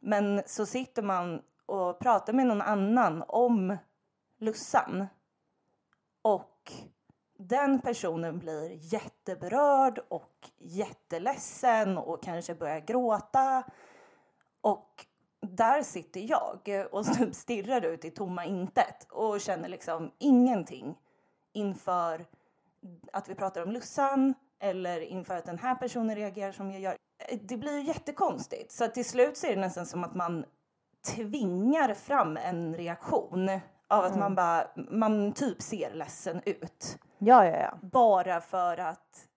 Men 0.00 0.42
så 0.46 0.66
sitter 0.66 1.02
man 1.02 1.42
och 1.66 1.98
pratar 1.98 2.32
med 2.32 2.46
någon 2.46 2.62
annan 2.62 3.24
om 3.28 3.76
Lussan 4.38 5.06
och 6.22 6.72
den 7.38 7.80
personen 7.80 8.38
blir 8.38 8.94
jätteberörd 8.94 9.98
och 10.08 10.50
jätteledsen 10.58 11.98
och 11.98 12.22
kanske 12.22 12.54
börjar 12.54 12.80
gråta. 12.80 13.62
Och 14.60 15.06
där 15.40 15.82
sitter 15.82 16.20
jag 16.20 16.88
och 16.92 17.06
stirrar 17.32 17.84
ut 17.84 18.04
i 18.04 18.10
tomma 18.10 18.44
intet 18.44 19.06
och 19.10 19.40
känner 19.40 19.68
liksom 19.68 20.10
ingenting 20.18 20.98
inför 21.52 22.24
att 23.12 23.28
vi 23.28 23.34
pratar 23.34 23.62
om 23.62 23.70
Lussan 23.70 24.34
eller 24.58 25.00
inför 25.00 25.36
att 25.36 25.46
den 25.46 25.58
här 25.58 25.74
personen 25.74 26.16
reagerar 26.16 26.52
som 26.52 26.70
jag 26.70 26.80
gör. 26.80 26.96
Det 27.40 27.56
blir 27.56 27.78
ju 27.78 27.82
jättekonstigt. 27.82 28.72
Så 28.72 28.88
till 28.88 29.04
slut 29.04 29.36
så 29.36 29.46
är 29.46 29.54
det 29.54 29.60
nästan 29.60 29.86
som 29.86 30.04
att 30.04 30.14
man 30.14 30.44
tvingar 31.14 31.94
fram 31.94 32.36
en 32.36 32.74
reaktion 32.74 33.60
av 33.88 34.04
att 34.04 34.18
man 34.18 34.34
bara, 34.34 34.66
man 34.74 35.32
typ 35.32 35.62
ser 35.62 35.94
ledsen 35.94 36.40
ut. 36.46 36.98
Ja, 37.18 37.46
ja, 37.46 37.56
ja. 37.56 37.78
Bara 37.82 38.40
för 38.40 38.76
att 38.76 39.28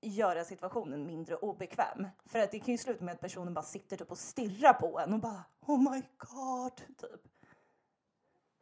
göra 0.00 0.44
situationen 0.44 1.06
mindre 1.06 1.36
obekväm. 1.36 2.08
För 2.26 2.38
att 2.38 2.50
det 2.50 2.58
kan 2.58 2.72
ju 2.72 2.78
sluta 2.78 3.04
med 3.04 3.14
att 3.14 3.20
personen 3.20 3.54
bara 3.54 3.64
sitter 3.64 3.96
typ 3.96 4.10
och 4.10 4.18
stirrar 4.18 4.72
på 4.72 5.00
en 5.00 5.12
och 5.14 5.20
bara 5.20 5.44
oh 5.66 5.92
my 5.92 6.02
god, 6.18 6.76
typ. 6.76 7.20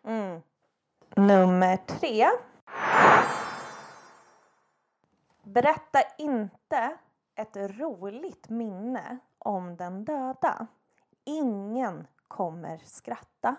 Mm. 0.06 0.42
Nummer 1.16 1.76
tre. 1.76 2.26
Berätta 5.42 6.02
inte 6.18 6.96
ett 7.34 7.56
roligt 7.56 8.48
minne 8.48 9.18
om 9.38 9.76
den 9.76 10.04
döda. 10.04 10.66
Ingen 11.24 12.06
kommer 12.28 12.78
skratta. 12.84 13.56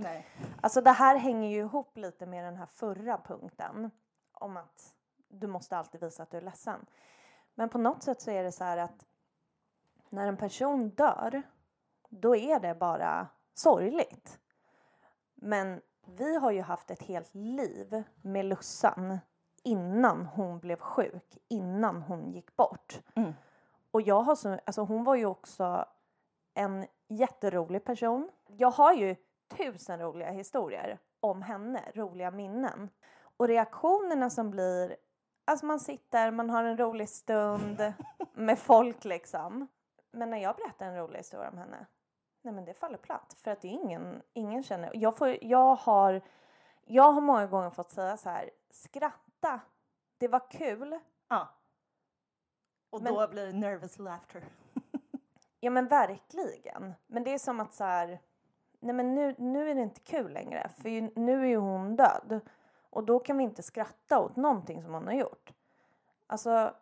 Nej. 0.00 0.26
Alltså 0.60 0.80
det 0.80 0.90
här 0.90 1.16
hänger 1.16 1.48
ju 1.48 1.58
ihop 1.58 1.96
lite 1.96 2.26
med 2.26 2.44
den 2.44 2.56
här 2.56 2.66
förra 2.66 3.18
punkten 3.18 3.90
om 4.32 4.56
att 4.56 4.94
du 5.28 5.46
måste 5.46 5.76
alltid 5.76 6.00
visa 6.00 6.22
att 6.22 6.30
du 6.30 6.36
är 6.36 6.40
ledsen. 6.42 6.86
Men 7.54 7.68
på 7.68 7.78
något 7.78 8.02
sätt 8.02 8.20
så 8.20 8.30
är 8.30 8.42
det 8.42 8.52
så 8.52 8.64
här 8.64 8.76
att 8.76 9.06
när 10.08 10.26
en 10.26 10.36
person 10.36 10.88
dör, 10.90 11.42
då 12.08 12.36
är 12.36 12.60
det 12.60 12.74
bara 12.74 13.28
sorgligt. 13.54 14.40
Men 15.34 15.80
vi 16.06 16.36
har 16.36 16.50
ju 16.50 16.60
haft 16.60 16.90
ett 16.90 17.02
helt 17.02 17.34
liv 17.34 18.02
med 18.22 18.44
Lussan 18.44 19.18
innan 19.62 20.26
hon 20.26 20.58
blev 20.58 20.78
sjuk, 20.78 21.38
innan 21.48 22.02
hon 22.02 22.32
gick 22.32 22.56
bort. 22.56 23.00
Mm. 23.14 23.32
Och 23.90 24.02
jag 24.02 24.22
har 24.22 24.34
så, 24.34 24.58
alltså 24.66 24.82
hon 24.82 25.04
var 25.04 25.14
ju 25.14 25.26
också 25.26 25.84
en 26.54 26.86
jätterolig 27.08 27.84
person. 27.84 28.30
Jag 28.46 28.70
har 28.70 28.92
ju 28.92 29.16
tusen 29.48 30.00
roliga 30.00 30.30
historier 30.30 30.98
om 31.20 31.42
henne, 31.42 31.92
roliga 31.94 32.30
minnen. 32.30 32.90
Och 33.36 33.48
reaktionerna 33.48 34.30
som 34.30 34.50
blir, 34.50 34.96
alltså 35.44 35.66
man 35.66 35.80
sitter, 35.80 36.30
man 36.30 36.50
har 36.50 36.64
en 36.64 36.76
rolig 36.78 37.08
stund 37.08 37.92
med 38.34 38.58
folk 38.58 39.04
liksom. 39.04 39.66
Men 40.10 40.30
när 40.30 40.38
jag 40.38 40.56
berättar 40.56 40.86
en 40.86 40.96
rolig 40.96 41.18
historia 41.18 41.48
om 41.50 41.58
henne, 41.58 41.86
nej 42.42 42.54
men 42.54 42.64
det 42.64 42.74
faller 42.74 42.98
platt 42.98 43.36
för 43.44 43.50
att 43.50 43.60
det 43.60 43.68
är 43.68 43.72
ingen, 43.72 44.22
ingen 44.32 44.62
känner, 44.62 44.90
jag 44.94 45.16
får, 45.16 45.44
jag 45.44 45.74
har, 45.74 46.20
jag 46.84 47.12
har 47.12 47.20
många 47.20 47.46
gånger 47.46 47.70
fått 47.70 47.90
säga 47.90 48.16
så 48.16 48.30
här, 48.30 48.50
skratta, 48.70 49.60
det 50.18 50.28
var 50.28 50.50
kul, 50.50 50.98
Ja. 51.28 51.48
Och 52.90 53.02
Men- 53.02 53.14
då 53.14 53.28
blir 53.28 53.46
det 53.46 53.52
nervous 53.52 53.98
laughter. 53.98 54.44
Ja 55.60 55.70
men 55.70 55.88
verkligen. 55.88 56.94
Men 57.06 57.24
det 57.24 57.34
är 57.34 57.38
som 57.38 57.60
att 57.60 57.74
så 57.74 57.84
här, 57.84 58.20
nej 58.80 58.94
men 58.94 59.14
nu, 59.14 59.34
nu 59.38 59.70
är 59.70 59.74
det 59.74 59.82
inte 59.82 60.00
kul 60.00 60.32
längre 60.32 60.70
för 60.82 60.88
ju, 60.88 61.10
nu 61.16 61.40
är 61.42 61.46
ju 61.46 61.56
hon 61.56 61.96
död. 61.96 62.40
Och 62.90 63.04
då 63.04 63.18
kan 63.18 63.38
vi 63.38 63.44
inte 63.44 63.62
skratta 63.62 64.18
åt 64.18 64.36
någonting 64.36 64.82
som 64.82 64.94
hon 64.94 65.06
har 65.06 65.14
gjort. 65.14 65.52
Alltså, 66.26 66.74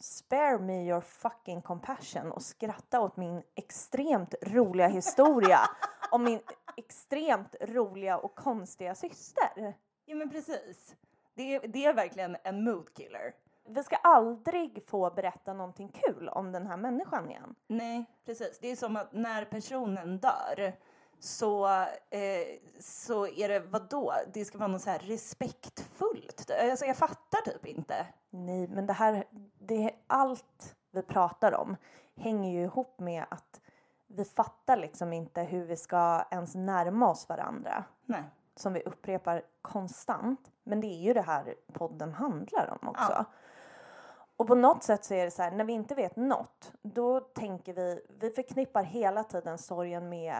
spare 0.00 0.58
me 0.58 0.88
your 0.88 1.00
fucking 1.00 1.62
compassion 1.62 2.32
och 2.32 2.42
skratta 2.42 3.00
åt 3.00 3.16
min 3.16 3.42
extremt 3.54 4.34
roliga 4.42 4.88
historia 4.88 5.58
om 6.10 6.24
min 6.24 6.40
extremt 6.76 7.56
roliga 7.60 8.18
och 8.18 8.34
konstiga 8.34 8.94
syster. 8.94 9.74
Ja 10.04 10.16
men 10.16 10.30
precis. 10.30 10.96
Det 11.34 11.54
är, 11.54 11.68
det 11.68 11.84
är 11.84 11.94
verkligen 11.94 12.36
en 12.44 12.64
mood 12.64 12.94
killer. 12.94 13.34
Vi 13.68 13.82
ska 13.82 13.96
aldrig 13.96 14.84
få 14.86 15.10
berätta 15.10 15.52
någonting 15.52 15.88
kul 15.88 16.28
om 16.28 16.52
den 16.52 16.66
här 16.66 16.76
människan 16.76 17.30
igen. 17.30 17.54
Nej, 17.66 18.04
precis. 18.24 18.58
Det 18.60 18.68
är 18.68 18.76
som 18.76 18.96
att 18.96 19.12
när 19.12 19.44
personen 19.44 20.18
dör 20.18 20.72
så, 21.20 21.66
eh, 22.10 22.58
så 22.80 23.26
är 23.26 23.48
det 23.48 23.60
vadå? 23.60 24.14
Det 24.32 24.44
ska 24.44 24.58
vara 24.58 24.68
något 24.68 24.82
så 24.82 24.90
här 24.90 24.98
respektfullt. 24.98 26.50
Alltså 26.70 26.84
jag 26.84 26.96
fattar 26.96 27.50
typ 27.50 27.66
inte. 27.66 28.06
Nej, 28.30 28.68
men 28.68 28.86
det 28.86 28.92
här, 28.92 29.24
det, 29.58 29.90
allt 30.06 30.76
vi 30.90 31.02
pratar 31.02 31.54
om 31.54 31.76
hänger 32.16 32.52
ju 32.52 32.62
ihop 32.62 33.00
med 33.00 33.24
att 33.28 33.60
vi 34.06 34.24
fattar 34.24 34.76
liksom 34.76 35.12
inte 35.12 35.42
hur 35.42 35.64
vi 35.64 35.76
ska 35.76 36.24
ens 36.30 36.54
närma 36.54 37.10
oss 37.10 37.28
varandra. 37.28 37.84
Nej. 38.06 38.22
Som 38.56 38.72
vi 38.72 38.82
upprepar 38.82 39.42
konstant. 39.62 40.50
Men 40.64 40.80
det 40.80 40.86
är 40.86 41.02
ju 41.02 41.12
det 41.12 41.22
här 41.22 41.54
podden 41.72 42.12
handlar 42.12 42.78
om 42.80 42.88
också. 42.88 43.12
Ja. 43.12 43.24
Och 44.36 44.46
på 44.46 44.54
något 44.54 44.82
sätt 44.82 45.04
så 45.04 45.14
är 45.14 45.24
det 45.24 45.30
så 45.30 45.42
här, 45.42 45.50
när 45.50 45.64
vi 45.64 45.72
inte 45.72 45.94
vet 45.94 46.16
något, 46.16 46.72
då 46.82 47.20
tänker 47.20 47.72
vi, 47.72 48.00
vi 48.20 48.30
förknippar 48.30 48.82
hela 48.82 49.24
tiden 49.24 49.58
sorgen 49.58 50.08
med 50.08 50.36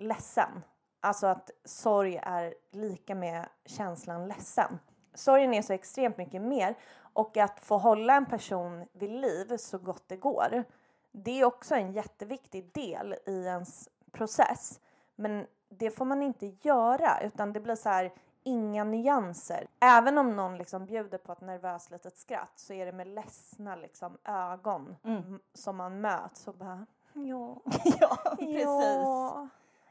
ledsen. 0.00 0.64
Alltså 1.00 1.26
att 1.26 1.50
sorg 1.64 2.20
är 2.22 2.54
lika 2.70 3.14
med 3.14 3.48
känslan 3.64 4.28
ledsen. 4.28 4.78
Sorgen 5.14 5.54
är 5.54 5.62
så 5.62 5.72
extremt 5.72 6.16
mycket 6.16 6.42
mer 6.42 6.74
och 7.12 7.36
att 7.36 7.60
få 7.60 7.78
hålla 7.78 8.14
en 8.16 8.26
person 8.26 8.86
vid 8.92 9.10
liv 9.10 9.56
så 9.56 9.78
gott 9.78 10.04
det 10.06 10.16
går. 10.16 10.64
Det 11.12 11.40
är 11.40 11.44
också 11.44 11.74
en 11.74 11.92
jätteviktig 11.92 12.70
del 12.74 13.16
i 13.26 13.44
ens 13.44 13.88
process. 14.12 14.80
Men 15.14 15.46
det 15.68 15.90
får 15.90 16.04
man 16.04 16.22
inte 16.22 16.46
göra 16.62 17.20
utan 17.22 17.52
det 17.52 17.60
blir 17.60 17.74
så 17.74 17.88
här 17.88 18.12
inga 18.42 18.84
nyanser. 18.84 19.66
Även 19.80 20.18
om 20.18 20.36
någon 20.36 20.58
liksom 20.58 20.86
bjuder 20.86 21.18
på 21.18 21.32
ett 21.32 21.40
nervöst 21.40 21.90
litet 21.90 22.16
skratt 22.16 22.52
så 22.56 22.72
är 22.72 22.86
det 22.86 22.92
med 22.92 23.06
ledsna 23.06 23.76
liksom 23.76 24.18
ögon 24.24 24.96
Mm. 25.04 25.40
som 25.54 25.76
man 25.76 26.00
möts 26.00 26.48
och 26.48 26.54
bara 26.54 26.86
ja, 27.12 27.56
ja, 28.00 28.18
precis. 28.38 28.64
ja. 28.64 29.48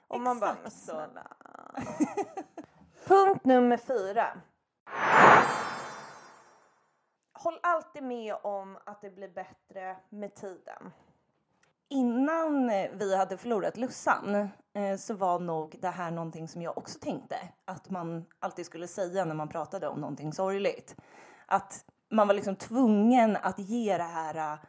Och 0.10 0.22
man 0.22 0.40
bara, 0.40 0.52
Exakt 0.52 0.64
men 0.64 0.72
snälla. 0.72 1.28
Punkt 3.08 3.46
nummer 3.46 3.78
fyra. 3.78 4.28
Håll 7.34 7.60
alltid 7.64 8.04
med 8.04 8.36
om 8.44 8.78
att 8.86 9.02
det 9.02 9.10
blir 9.10 9.30
bättre 9.30 9.98
med 10.10 10.36
tiden. 10.36 10.92
Innan 11.90 12.68
vi 12.94 13.16
hade 13.18 13.38
förlorat 13.38 13.78
Lussan 13.78 14.36
eh, 14.74 14.98
så 14.98 15.14
var 15.14 15.40
nog 15.40 15.78
det 15.82 15.90
här 15.90 16.12
någonting 16.12 16.48
som 16.48 16.62
jag 16.62 16.78
också 16.78 17.00
tänkte 17.00 17.36
att 17.66 17.90
man 17.90 18.26
alltid 18.40 18.66
skulle 18.66 18.88
säga 18.88 19.26
när 19.26 19.36
man 19.36 19.50
pratade 19.50 19.88
om 19.88 20.00
någonting 20.00 20.34
sorgligt. 20.34 20.96
Att 21.46 21.86
man 22.10 22.28
var 22.28 22.34
liksom 22.36 22.56
tvungen 22.56 23.38
att 23.42 23.60
ge 23.60 23.98
det 23.98 24.04
här 24.04 24.54
eh, 24.54 24.60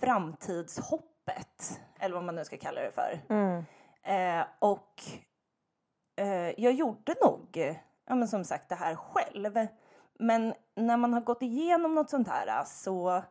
framtidshoppet, 0.00 1.80
eller 1.98 2.14
vad 2.14 2.24
man 2.24 2.34
nu 2.34 2.44
ska 2.44 2.56
kalla 2.56 2.80
det 2.80 2.92
för. 2.92 3.20
Eh, 4.06 4.44
och 4.58 5.02
eh, 6.16 6.60
jag 6.60 6.72
gjorde 6.72 7.14
nog, 7.22 7.76
ja, 8.06 8.14
men 8.14 8.28
som 8.28 8.44
sagt, 8.44 8.68
det 8.68 8.74
här 8.74 8.94
själv. 8.94 9.66
Men 10.18 10.54
när 10.74 10.96
man 10.96 11.12
har 11.12 11.20
gått 11.20 11.42
igenom 11.42 11.94
något 11.94 12.10
sånt 12.10 12.28
här 12.28 12.64
så 12.64 13.22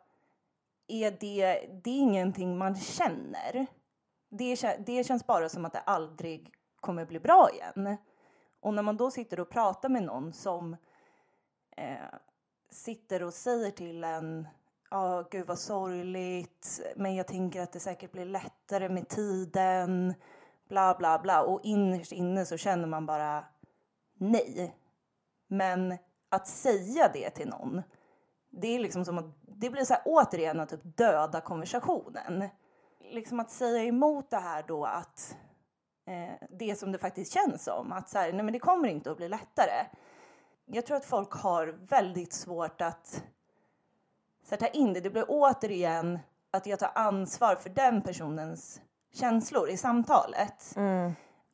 är 0.87 1.11
det, 1.11 1.69
det 1.83 1.89
är 1.89 1.99
ingenting 1.99 2.57
man 2.57 2.75
känner. 2.75 3.65
Det, 4.29 4.77
det 4.85 5.03
känns 5.03 5.27
bara 5.27 5.49
som 5.49 5.65
att 5.65 5.73
det 5.73 5.79
aldrig 5.79 6.53
kommer 6.79 7.05
bli 7.05 7.19
bra 7.19 7.49
igen. 7.53 7.97
Och 8.59 8.73
när 8.73 8.83
man 8.83 8.97
då 8.97 9.11
sitter 9.11 9.39
och 9.39 9.49
pratar 9.49 9.89
med 9.89 10.03
någon 10.03 10.33
som 10.33 10.73
eh, 11.77 11.97
sitter 12.69 13.23
och 13.23 13.33
säger 13.33 13.71
till 13.71 14.03
en 14.03 14.47
Ja, 14.89 15.27
gud 15.31 15.47
vad 15.47 15.59
sorgligt, 15.59 16.81
men 16.95 17.15
jag 17.15 17.27
tänker 17.27 17.61
att 17.61 17.71
det 17.71 17.79
säkert 17.79 18.11
blir 18.11 18.25
lättare 18.25 18.89
med 18.89 19.07
tiden, 19.07 20.13
bla 20.67 20.95
bla 20.99 21.19
bla. 21.19 21.41
Och 21.41 21.59
innerst 21.63 22.11
inne 22.11 22.45
så 22.45 22.57
känner 22.57 22.87
man 22.87 23.05
bara 23.05 23.45
nej. 24.17 24.75
Men 25.47 25.97
att 26.29 26.47
säga 26.47 27.09
det 27.13 27.29
till 27.29 27.49
någon, 27.49 27.81
det 28.49 28.67
är 28.67 28.79
liksom 28.79 29.05
som 29.05 29.17
att 29.17 29.25
det 29.41 29.69
blir 29.69 29.83
så 29.83 29.93
här 29.93 30.03
återigen 30.05 30.59
att 30.59 30.69
typ 30.69 30.97
döda 30.97 31.41
konversationen. 31.41 32.49
Liksom 32.99 33.39
att 33.39 33.51
säga 33.51 33.83
emot 33.83 34.29
det 34.29 34.37
här 34.37 34.63
då 34.67 34.85
att 34.85 35.37
eh, 36.05 36.47
det 36.49 36.75
som 36.75 36.91
det 36.91 36.97
faktiskt 36.97 37.33
känns 37.33 37.63
som, 37.63 37.91
att 37.91 38.09
så 38.09 38.17
här, 38.17 38.33
nej 38.33 38.43
men 38.43 38.53
det 38.53 38.59
kommer 38.59 38.89
inte 38.89 39.11
att 39.11 39.17
bli 39.17 39.29
lättare. 39.29 39.85
Jag 40.65 40.85
tror 40.85 40.97
att 40.97 41.05
folk 41.05 41.31
har 41.31 41.67
väldigt 41.67 42.33
svårt 42.33 42.81
att 42.81 43.23
ta 44.59 44.67
in 44.67 44.93
det. 44.93 45.01
Det 45.01 45.09
blir 45.09 45.25
återigen 45.27 46.19
att 46.51 46.65
jag 46.65 46.79
tar 46.79 46.91
ansvar 46.95 47.55
för 47.55 47.69
den 47.69 48.01
personens 48.01 48.81
känslor 49.15 49.69
i 49.69 49.77
samtalet 49.77 50.75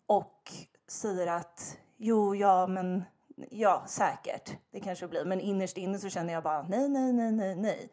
och 0.06 0.52
säger 0.88 1.28
att 1.28 1.78
jo, 1.98 2.36
ja, 2.36 2.68
men 2.68 3.04
ja, 3.50 3.84
säkert, 3.88 4.58
det 4.72 4.80
kanske 4.80 5.08
blir. 5.08 5.26
Men 5.26 5.40
innerst 5.40 5.78
inne 5.78 5.98
så 5.98 6.10
känner 6.10 6.34
jag 6.34 6.44
bara 6.44 6.62
nej, 6.62 6.90
nej, 6.90 7.14
nej, 7.14 7.32
nej, 7.32 7.56
nej. 7.56 7.90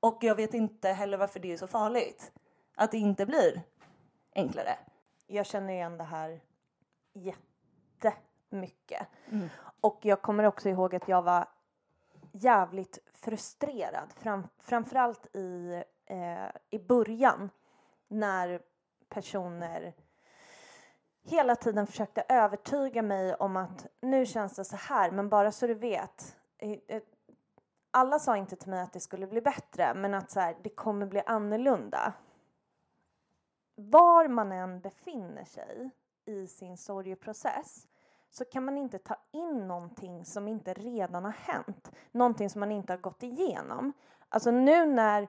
Och 0.00 0.18
jag 0.20 0.34
vet 0.34 0.54
inte 0.54 0.88
heller 0.88 1.18
varför 1.18 1.40
det 1.40 1.52
är 1.52 1.56
så 1.56 1.66
farligt. 1.66 2.32
Att 2.76 2.90
det 2.90 2.98
inte 2.98 3.26
blir 3.26 3.62
enklare. 4.34 4.78
Jag 5.26 5.46
känner 5.46 5.72
igen 5.72 5.98
det 5.98 6.04
här 6.04 6.40
jättemycket. 7.12 9.06
Och 9.80 9.98
jag 10.02 10.22
kommer 10.22 10.44
också 10.44 10.68
ihåg 10.68 10.94
att 10.94 11.08
jag 11.08 11.22
var 11.22 11.48
jävligt 12.32 12.98
frustrerad. 13.14 14.12
Fram, 14.16 14.46
framförallt 14.58 15.36
i, 15.36 15.82
eh, 16.06 16.46
i 16.70 16.78
början 16.78 17.50
när 18.08 18.60
personer 19.08 19.94
hela 21.24 21.56
tiden 21.56 21.86
försökte 21.86 22.24
övertyga 22.28 23.02
mig 23.02 23.34
om 23.34 23.56
att 23.56 23.86
nu 24.00 24.26
känns 24.26 24.56
det 24.56 24.64
så 24.64 24.76
här, 24.76 25.10
men 25.10 25.28
bara 25.28 25.52
så 25.52 25.66
du 25.66 25.74
vet. 25.74 26.36
Eh, 26.58 26.78
eh, 26.88 27.02
alla 27.90 28.18
sa 28.18 28.36
inte 28.36 28.56
till 28.56 28.70
mig 28.70 28.80
att 28.80 28.92
det 28.92 29.00
skulle 29.00 29.26
bli 29.26 29.40
bättre, 29.40 29.94
men 29.94 30.14
att 30.14 30.30
så 30.30 30.40
här, 30.40 30.56
det 30.62 30.70
kommer 30.70 31.06
bli 31.06 31.22
annorlunda. 31.26 32.12
Var 33.74 34.28
man 34.28 34.52
än 34.52 34.80
befinner 34.80 35.44
sig 35.44 35.90
i 36.24 36.46
sin 36.46 36.76
sorgeprocess 36.76 37.88
så 38.30 38.44
kan 38.44 38.64
man 38.64 38.78
inte 38.78 38.98
ta 38.98 39.16
in 39.30 39.68
någonting 39.68 40.24
som 40.24 40.48
inte 40.48 40.74
redan 40.74 41.24
har 41.24 41.32
hänt. 41.32 41.92
Någonting 42.12 42.50
som 42.50 42.60
man 42.60 42.72
inte 42.72 42.92
har 42.92 42.98
gått 42.98 43.22
igenom. 43.22 43.92
Alltså 44.28 44.50
nu 44.50 44.86
när 44.86 45.28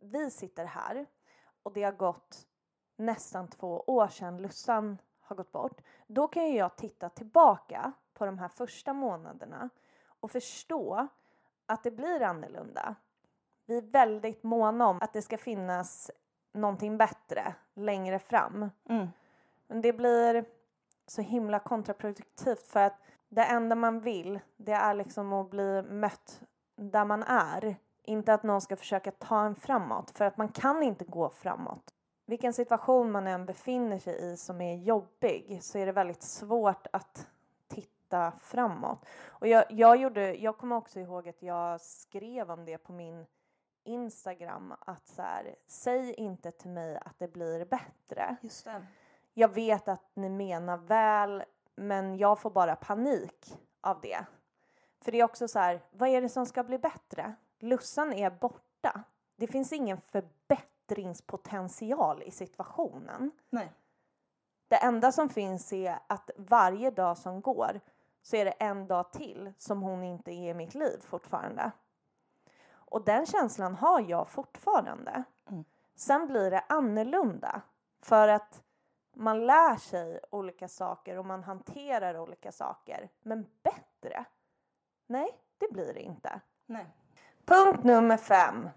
vi 0.00 0.30
sitter 0.30 0.64
här 0.64 1.06
och 1.62 1.72
det 1.72 1.82
har 1.82 1.92
gått 1.92 2.46
nästan 2.96 3.48
två 3.48 3.84
år 3.86 4.08
sedan 4.08 4.42
Lussan 4.42 4.98
har 5.20 5.36
gått 5.36 5.52
bort. 5.52 5.80
Då 6.06 6.28
kan 6.28 6.46
ju 6.46 6.56
jag 6.56 6.76
titta 6.76 7.08
tillbaka 7.08 7.92
på 8.14 8.26
de 8.26 8.38
här 8.38 8.48
första 8.48 8.92
månaderna 8.92 9.70
och 10.20 10.30
förstå 10.30 11.08
att 11.66 11.82
det 11.82 11.90
blir 11.90 12.22
annorlunda. 12.22 12.94
Vi 13.66 13.78
är 13.78 13.82
väldigt 13.82 14.42
måna 14.42 14.86
om 14.86 14.98
att 15.00 15.12
det 15.12 15.22
ska 15.22 15.38
finnas 15.38 16.10
någonting 16.52 16.98
bättre 16.98 17.54
längre 17.74 18.18
fram. 18.18 18.70
Mm. 18.88 19.08
Men 19.66 19.80
det 19.80 19.92
blir 19.92 20.44
så 21.06 21.22
himla 21.22 21.58
kontraproduktivt 21.58 22.66
för 22.66 22.80
att 22.80 22.98
det 23.28 23.44
enda 23.44 23.76
man 23.76 24.00
vill 24.00 24.40
det 24.56 24.72
är 24.72 24.94
liksom 24.94 25.32
att 25.32 25.50
bli 25.50 25.82
mött 25.82 26.42
där 26.76 27.04
man 27.04 27.22
är. 27.22 27.76
Inte 28.02 28.34
att 28.34 28.42
någon 28.42 28.60
ska 28.60 28.76
försöka 28.76 29.10
ta 29.10 29.44
en 29.44 29.54
framåt 29.54 30.10
för 30.10 30.24
att 30.24 30.36
man 30.36 30.48
kan 30.48 30.82
inte 30.82 31.04
gå 31.04 31.28
framåt. 31.28 31.94
Vilken 32.28 32.52
situation 32.52 33.12
man 33.12 33.26
än 33.26 33.46
befinner 33.46 33.98
sig 33.98 34.32
i 34.32 34.36
som 34.36 34.60
är 34.60 34.76
jobbig 34.76 35.58
så 35.62 35.78
är 35.78 35.86
det 35.86 35.92
väldigt 35.92 36.22
svårt 36.22 36.86
att 36.92 37.28
titta 37.68 38.32
framåt. 38.40 39.06
Och 39.26 39.46
jag, 39.46 39.64
jag, 39.70 39.96
gjorde, 39.96 40.34
jag 40.34 40.58
kommer 40.58 40.76
också 40.76 41.00
ihåg 41.00 41.28
att 41.28 41.42
jag 41.42 41.80
skrev 41.80 42.50
om 42.50 42.64
det 42.64 42.78
på 42.78 42.92
min 42.92 43.26
Instagram 43.84 44.74
att 44.78 45.08
så 45.08 45.22
här, 45.22 45.54
säg 45.66 46.14
inte 46.14 46.50
till 46.50 46.70
mig 46.70 46.96
att 47.04 47.18
det 47.18 47.28
blir 47.28 47.64
bättre. 47.64 48.36
Just 48.40 48.64
det. 48.64 48.86
Jag 49.34 49.48
vet 49.48 49.88
att 49.88 50.10
ni 50.14 50.28
menar 50.28 50.76
väl, 50.76 51.44
men 51.74 52.16
jag 52.18 52.40
får 52.40 52.50
bara 52.50 52.76
panik 52.76 53.58
av 53.80 54.00
det. 54.00 54.26
För 55.00 55.12
det 55.12 55.20
är 55.20 55.24
också 55.24 55.48
så 55.48 55.58
här, 55.58 55.80
vad 55.90 56.08
är 56.08 56.22
det 56.22 56.28
som 56.28 56.46
ska 56.46 56.64
bli 56.64 56.78
bättre? 56.78 57.34
Lussan 57.58 58.12
är 58.12 58.30
borta. 58.30 59.02
Det 59.36 59.46
finns 59.46 59.72
ingen 59.72 60.00
förbättringspotential 60.86 62.22
i 62.22 62.30
situationen. 62.30 63.30
Nej. 63.50 63.72
Det 64.68 64.76
enda 64.76 65.12
som 65.12 65.28
finns 65.28 65.72
är 65.72 65.98
att 66.06 66.30
varje 66.36 66.90
dag 66.90 67.18
som 67.18 67.40
går 67.40 67.80
så 68.22 68.36
är 68.36 68.44
det 68.44 68.50
en 68.50 68.86
dag 68.86 69.12
till 69.12 69.52
som 69.58 69.82
hon 69.82 70.02
inte 70.04 70.30
är 70.30 70.50
i 70.50 70.54
mitt 70.54 70.74
liv 70.74 70.98
fortfarande. 71.00 71.70
Och 72.74 73.04
den 73.04 73.26
känslan 73.26 73.74
har 73.74 74.00
jag 74.00 74.28
fortfarande. 74.28 75.24
Mm. 75.50 75.64
Sen 75.94 76.26
blir 76.26 76.50
det 76.50 76.64
annorlunda 76.68 77.62
för 78.02 78.28
att 78.28 78.62
man 79.14 79.46
lär 79.46 79.76
sig 79.76 80.20
olika 80.30 80.68
saker 80.68 81.18
och 81.18 81.26
man 81.26 81.44
hanterar 81.44 82.18
olika 82.18 82.52
saker. 82.52 83.08
Men 83.22 83.46
bättre? 83.62 84.24
Nej, 85.06 85.28
det 85.58 85.72
blir 85.72 85.94
det 85.94 86.02
inte. 86.02 86.40
Nej. 86.66 86.86
Punkt 87.46 87.84
nummer 87.84 88.16
fem. 88.16 88.68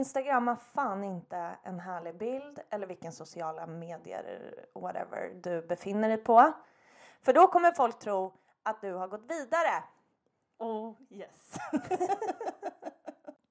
Instagramma 0.00 0.56
fan 0.56 1.04
inte 1.04 1.56
en 1.62 1.80
härlig 1.80 2.18
bild 2.18 2.60
eller 2.70 2.86
vilken 2.86 3.12
sociala 3.12 3.66
medier 3.66 4.54
whatever 4.74 5.30
du 5.42 5.62
befinner 5.62 6.08
dig 6.08 6.18
på. 6.18 6.52
För 7.22 7.32
då 7.32 7.46
kommer 7.46 7.72
folk 7.72 7.98
tro 7.98 8.32
att 8.62 8.80
du 8.80 8.92
har 8.92 9.08
gått 9.08 9.30
vidare. 9.30 9.84
Oh 10.58 10.94
yes. 11.10 11.54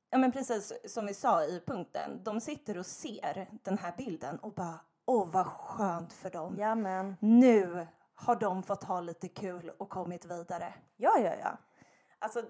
ja 0.09 0.17
men 0.17 0.31
precis 0.31 0.73
som 0.93 1.05
vi 1.05 1.13
sa 1.13 1.43
i 1.43 1.61
punkten. 1.65 2.23
De 2.23 2.41
sitter 2.41 2.77
och 2.77 2.85
ser 2.85 3.47
den 3.63 3.77
här 3.77 3.93
bilden 3.97 4.39
och 4.39 4.53
bara 4.53 4.79
åh 5.05 5.27
vad 5.31 5.47
skönt 5.47 6.13
för 6.13 6.29
dem. 6.29 6.55
Jamen. 6.59 7.15
Nu 7.19 7.87
har 8.15 8.35
de 8.35 8.63
fått 8.63 8.83
ha 8.83 9.01
lite 9.01 9.27
kul 9.27 9.71
och 9.77 9.89
kommit 9.89 10.25
vidare. 10.25 10.73
Ja, 10.97 11.17
ja, 11.17 11.31
ja. 11.41 11.57
Alltså... 12.19 12.39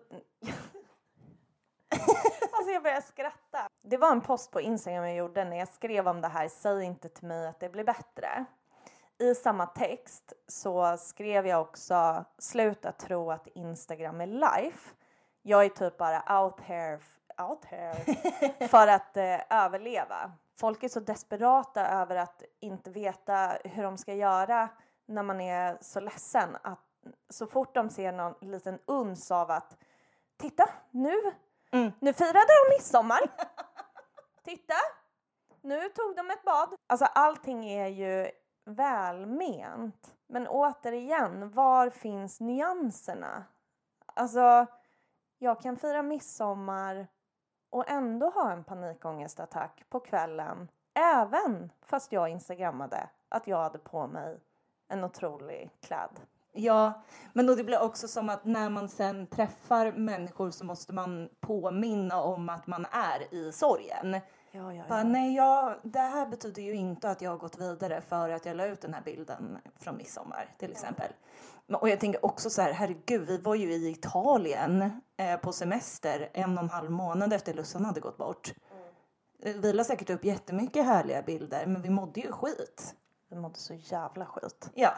alltså 2.51 2.71
jag 2.71 2.83
börjar 2.83 3.01
skratta. 3.01 3.68
Det 3.89 3.97
var 3.97 4.11
en 4.11 4.21
post 4.21 4.51
på 4.51 4.61
Instagram 4.61 5.03
jag 5.03 5.15
gjorde 5.15 5.45
när 5.45 5.57
jag 5.57 5.67
skrev 5.67 6.07
om 6.07 6.21
det 6.21 6.27
här, 6.27 6.47
säg 6.47 6.83
inte 6.83 7.09
till 7.09 7.27
mig 7.27 7.47
att 7.47 7.59
det 7.59 7.69
blir 7.69 7.83
bättre. 7.83 8.45
I 9.19 9.35
samma 9.35 9.65
text 9.65 10.33
så 10.47 10.97
skrev 10.97 11.47
jag 11.47 11.61
också, 11.61 12.25
sluta 12.37 12.91
tro 12.91 13.31
att 13.31 13.47
Instagram 13.47 14.21
är 14.21 14.27
life. 14.27 14.95
Jag 15.41 15.65
är 15.65 15.69
typ 15.69 15.97
bara 15.97 16.41
out 16.43 16.59
here, 16.59 16.99
out 17.49 17.65
here 17.65 17.95
för 18.67 18.87
att 18.87 19.17
eh, 19.17 19.39
överleva. 19.49 20.31
Folk 20.59 20.83
är 20.83 20.89
så 20.89 20.99
desperata 20.99 21.87
över 21.87 22.15
att 22.15 22.43
inte 22.59 22.89
veta 22.89 23.57
hur 23.63 23.83
de 23.83 23.97
ska 23.97 24.13
göra 24.13 24.69
när 25.05 25.23
man 25.23 25.41
är 25.41 25.77
så 25.81 25.99
ledsen 25.99 26.57
att 26.61 26.79
så 27.29 27.47
fort 27.47 27.75
de 27.75 27.89
ser 27.89 28.11
någon 28.11 28.35
liten 28.41 28.79
uns 28.85 29.31
av 29.31 29.51
att 29.51 29.77
titta 30.37 30.69
nu, 30.91 31.15
Mm. 31.71 31.91
nu 31.99 32.13
firade 32.13 32.33
de 32.39 32.75
midsommar. 32.75 33.19
titta, 34.43 34.75
nu 35.61 35.89
tog 35.89 36.15
de 36.15 36.31
ett 36.31 36.43
bad. 36.43 36.75
Alltså 36.87 37.05
allting 37.05 37.65
är 37.65 37.87
ju 37.87 38.31
välment. 38.65 40.15
Men 40.27 40.47
återigen, 40.47 41.51
var 41.51 41.89
finns 41.89 42.39
nyanserna? 42.39 43.43
Alltså, 44.05 44.65
jag 45.37 45.61
kan 45.61 45.77
fira 45.77 46.01
midsommar 46.01 47.07
och 47.69 47.89
ändå 47.89 48.29
ha 48.29 48.51
en 48.51 48.63
panikångestattack 48.63 49.83
på 49.89 49.99
kvällen. 49.99 50.67
Även 50.93 51.71
fast 51.81 52.11
jag 52.11 52.29
instagrammade 52.29 53.09
att 53.29 53.47
jag 53.47 53.57
hade 53.57 53.79
på 53.79 54.07
mig 54.07 54.39
en 54.87 55.03
otrolig 55.03 55.69
kläd. 55.81 56.19
Ja, 56.59 57.01
men 57.33 57.45
då 57.45 57.55
det 57.55 57.63
blir 57.63 57.81
också 57.81 58.07
som 58.07 58.29
att 58.29 58.45
när 58.45 58.69
man 58.69 58.89
sen 58.89 59.27
träffar 59.27 59.91
människor 59.91 60.51
så 60.51 60.65
måste 60.65 60.93
man 60.93 61.29
påminna 61.39 62.21
om 62.21 62.49
att 62.49 62.67
man 62.67 62.85
är 62.91 63.33
i 63.33 63.51
sorgen. 63.51 64.21
Ja, 64.51 64.73
ja, 64.73 64.83
Bara, 64.89 65.03
nej, 65.03 65.35
jag, 65.35 65.75
det 65.83 65.99
här 65.99 66.25
betyder 66.27 66.61
ju 66.61 66.73
inte 66.73 67.09
att 67.09 67.21
jag 67.21 67.31
har 67.31 67.37
gått 67.37 67.57
vidare 67.61 68.01
för 68.01 68.29
att 68.29 68.45
jag 68.45 68.55
la 68.57 68.65
ut 68.65 68.81
den 68.81 68.93
här 68.93 69.01
bilden 69.01 69.57
från 69.79 69.97
midsommar 69.97 70.55
till 70.57 70.71
exempel. 70.71 71.11
Och 71.73 71.89
jag 71.89 71.99
tänker 71.99 72.25
också 72.25 72.49
så 72.49 72.61
här, 72.61 72.71
herregud, 72.73 73.27
vi 73.27 73.37
var 73.37 73.55
ju 73.55 73.73
i 73.73 73.89
Italien 73.89 75.01
eh, 75.17 75.39
på 75.39 75.51
semester 75.51 76.29
en 76.33 76.57
och 76.57 76.63
en 76.63 76.69
halv 76.69 76.91
månad 76.91 77.33
efter 77.33 77.53
Lussan 77.53 77.85
hade 77.85 77.99
gått 77.99 78.17
bort. 78.17 78.53
Eh, 79.43 79.55
Vi 79.55 79.73
la 79.73 79.83
säkert 79.83 80.09
upp 80.09 80.25
jättemycket 80.25 80.85
härliga 80.85 81.21
bilder, 81.21 81.65
men 81.65 81.81
vi 81.81 81.89
mådde 81.89 82.19
ju 82.19 82.31
skit. 82.31 82.95
Vi 83.29 83.35
mådde 83.35 83.59
så 83.59 83.73
jävla 83.73 84.25
skit. 84.25 84.69
Ja. 84.73 84.91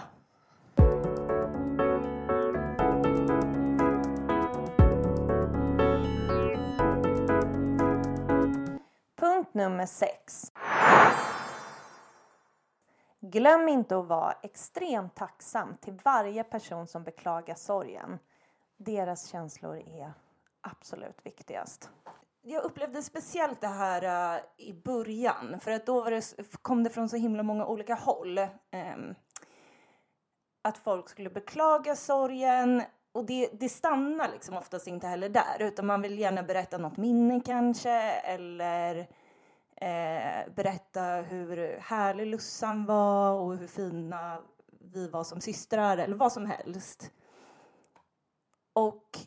Nummer 9.53 9.85
6. 9.85 10.51
Glöm 13.19 13.69
inte 13.69 13.97
att 13.97 14.07
vara 14.07 14.31
extremt 14.43 15.15
tacksam 15.15 15.77
till 15.81 15.99
varje 16.03 16.43
person 16.43 16.87
som 16.87 17.03
beklagar 17.03 17.55
sorgen. 17.55 18.19
Deras 18.77 19.27
känslor 19.27 19.77
är 19.77 20.13
absolut 20.61 21.25
viktigast. 21.25 21.89
Jag 22.41 22.63
upplevde 22.63 23.01
speciellt 23.01 23.61
det 23.61 23.67
här 23.67 24.35
uh, 24.35 24.43
i 24.57 24.73
början 24.73 25.59
för 25.59 25.71
att 25.71 25.85
då 25.85 26.01
var 26.01 26.11
det, 26.11 26.35
kom 26.61 26.83
det 26.83 26.89
från 26.89 27.09
så 27.09 27.17
himla 27.17 27.43
många 27.43 27.65
olika 27.65 27.95
håll. 27.95 28.37
Um, 28.37 29.15
att 30.61 30.77
folk 30.77 31.09
skulle 31.09 31.29
beklaga 31.29 31.95
sorgen 31.95 32.83
och 33.11 33.25
det, 33.25 33.49
det 33.53 33.69
stannar 33.69 34.31
liksom 34.31 34.57
oftast 34.57 34.87
inte 34.87 35.07
heller 35.07 35.29
där 35.29 35.57
utan 35.59 35.85
man 35.85 36.01
vill 36.01 36.19
gärna 36.19 36.43
berätta 36.43 36.77
något 36.77 36.97
minne 36.97 37.41
kanske 37.45 37.91
eller 38.11 39.07
eh, 39.81 40.53
berätta 40.55 41.03
hur 41.03 41.77
härlig 41.79 42.27
Lussan 42.27 42.85
var 42.85 43.33
och 43.33 43.57
hur 43.57 43.67
fina 43.67 44.41
vi 44.79 45.07
var 45.07 45.23
som 45.23 45.41
systrar 45.41 45.97
eller 45.97 46.15
vad 46.15 46.31
som 46.31 46.45
helst. 46.45 47.11
Och 48.73 49.19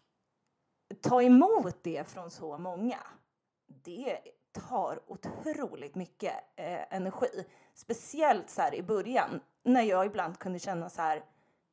ta 1.00 1.22
emot 1.22 1.82
det 1.82 2.08
från 2.08 2.30
så 2.30 2.58
många, 2.58 2.98
det 3.66 4.18
tar 4.68 5.00
otroligt 5.06 5.94
mycket 5.94 6.34
eh, 6.56 6.94
energi. 6.94 7.44
Speciellt 7.74 8.50
så 8.50 8.62
här 8.62 8.74
i 8.74 8.82
början 8.82 9.40
när 9.62 9.82
jag 9.82 10.06
ibland 10.06 10.38
kunde 10.38 10.58
känna 10.58 10.90
så 10.90 11.02
här, 11.02 11.24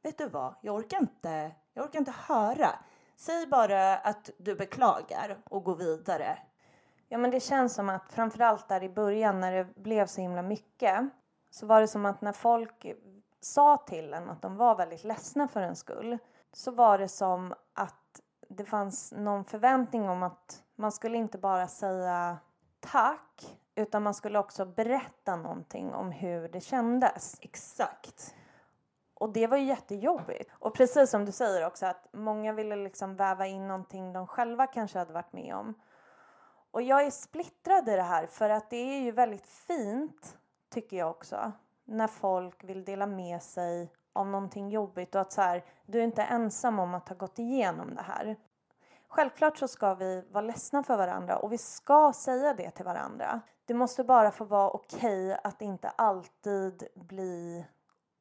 vet 0.04 0.18
du 0.18 0.30
vad, 0.30 0.56
jag 0.62 0.76
orkar 0.76 0.98
inte, 0.98 1.52
jag 1.74 1.86
orkar 1.86 2.00
inte 2.00 2.16
höra. 2.28 2.70
Säg 3.16 3.48
bara 3.48 3.98
att 3.98 4.30
du 4.38 4.56
beklagar 4.56 5.38
och 5.46 5.64
gå 5.64 5.74
vidare. 5.74 6.38
Ja 7.14 7.18
men 7.18 7.32
det 7.32 7.40
känns 7.40 7.74
som 7.74 7.90
att 7.90 8.14
framförallt 8.14 8.68
där 8.68 8.84
i 8.84 8.90
början 8.90 9.40
när 9.40 9.52
det 9.52 9.76
blev 9.76 10.06
så 10.06 10.22
himla 10.22 10.42
mycket 10.42 11.10
så 11.50 11.66
var 11.66 11.82
det 11.82 11.88
som 11.88 12.06
att 12.06 12.22
när 12.22 12.32
folk 12.32 12.86
sa 13.40 13.78
till 13.78 14.14
en 14.14 14.30
att 14.30 14.42
de 14.42 14.58
var 14.58 14.76
väldigt 14.76 15.04
ledsna 15.04 15.48
för 15.48 15.62
en 15.62 15.76
skull 15.76 16.18
så 16.54 16.72
var 16.72 16.98
det 16.98 17.08
som 17.08 17.54
att 17.74 18.22
det 18.50 18.66
fanns 18.66 19.14
någon 19.18 19.46
förväntning 19.46 20.10
om 20.10 20.24
att 20.24 20.64
man 20.76 20.92
skulle 20.92 21.18
inte 21.18 21.38
bara 21.38 21.68
säga 21.68 22.38
tack 22.80 23.58
utan 23.76 24.04
man 24.04 24.14
skulle 24.14 24.40
också 24.40 24.66
berätta 24.66 25.36
någonting 25.36 25.94
om 25.94 26.12
hur 26.12 26.50
det 26.50 26.62
kändes. 26.62 27.38
Exakt. 27.42 28.36
Och 29.14 29.30
det 29.30 29.48
var 29.48 29.58
ju 29.58 29.64
jättejobbigt. 29.64 30.52
Och 30.60 30.76
precis 30.76 31.10
som 31.10 31.26
du 31.26 31.32
säger 31.32 31.68
också 31.68 31.86
att 31.86 32.08
många 32.12 32.54
ville 32.54 32.76
liksom 32.76 33.16
väva 33.16 33.48
in 33.48 33.68
någonting 33.68 34.14
de 34.14 34.28
själva 34.28 34.68
kanske 34.68 35.00
hade 35.00 35.14
varit 35.14 35.34
med 35.34 35.56
om. 35.56 35.76
Och 36.72 36.82
jag 36.82 37.06
är 37.06 37.12
splittrad 37.12 37.90
i 37.90 37.96
det 37.96 38.02
här 38.02 38.28
för 38.28 38.50
att 38.50 38.70
det 38.70 38.96
är 38.96 39.02
ju 39.02 39.12
väldigt 39.12 39.46
fint, 39.46 40.38
tycker 40.70 40.98
jag 40.98 41.10
också, 41.10 41.52
när 41.86 42.08
folk 42.08 42.64
vill 42.64 42.86
dela 42.86 43.08
med 43.08 43.42
sig 43.42 43.92
av 44.14 44.28
någonting 44.28 44.70
jobbigt 44.70 45.16
och 45.16 45.22
att 45.22 45.32
så 45.32 45.42
här, 45.42 45.66
du 45.86 46.00
är 46.00 46.04
inte 46.04 46.24
ensam 46.24 46.80
om 46.80 46.94
att 46.94 47.10
ha 47.10 47.16
gått 47.16 47.40
igenom 47.40 47.96
det 47.96 48.02
här. 48.02 48.36
Självklart 49.08 49.58
så 49.58 49.68
ska 49.68 49.94
vi 49.94 50.22
vara 50.32 50.42
ledsna 50.42 50.84
för 50.84 50.98
varandra 50.98 51.38
och 51.38 51.52
vi 51.52 51.58
ska 51.58 52.14
säga 52.14 52.54
det 52.54 52.72
till 52.72 52.86
varandra. 52.86 53.42
Det 53.66 53.74
måste 53.74 54.04
bara 54.04 54.32
få 54.32 54.44
vara 54.44 54.70
okej 54.70 55.38
att 55.44 55.62
inte 55.62 55.90
alltid 55.90 56.88
bli 56.96 57.66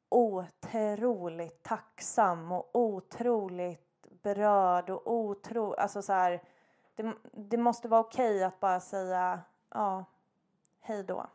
otroligt 0.09 1.63
tacksam 1.63 2.51
och 2.51 2.69
otroligt 2.73 4.07
berörd 4.23 4.89
och 4.89 5.11
otro... 5.13 5.73
Alltså 5.73 6.01
så 6.01 6.13
här, 6.13 6.41
det, 6.95 7.13
det 7.31 7.57
måste 7.57 7.87
vara 7.87 8.01
okej 8.01 8.43
att 8.43 8.59
bara 8.59 8.79
säga 8.79 9.41
ja, 9.69 10.05
hej 10.81 11.03
då. 11.03 11.27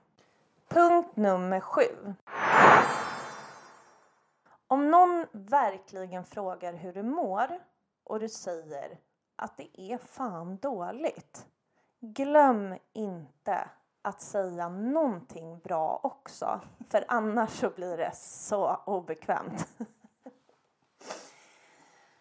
Punkt 0.69 1.16
nummer 1.16 1.61
sju. 1.61 2.14
Om 4.69 4.90
någon 4.90 5.27
verkligen 5.33 6.25
frågar 6.25 6.73
hur 6.73 6.92
du 6.92 7.03
mår 7.03 7.61
och 8.05 8.21
du 8.21 8.29
säger 8.29 8.99
att 9.37 9.57
det 9.57 9.81
är 9.81 9.99
fan 9.99 10.57
dåligt. 10.57 11.47
Glöm 12.01 12.77
inte 12.92 13.69
att 14.03 14.21
säga 14.21 14.69
någonting 14.69 15.59
bra 15.59 16.01
också. 16.03 16.61
För 16.90 17.05
annars 17.09 17.51
så 17.51 17.71
blir 17.71 17.97
det 17.97 18.16
så 18.16 18.77
obekvämt. 18.87 19.69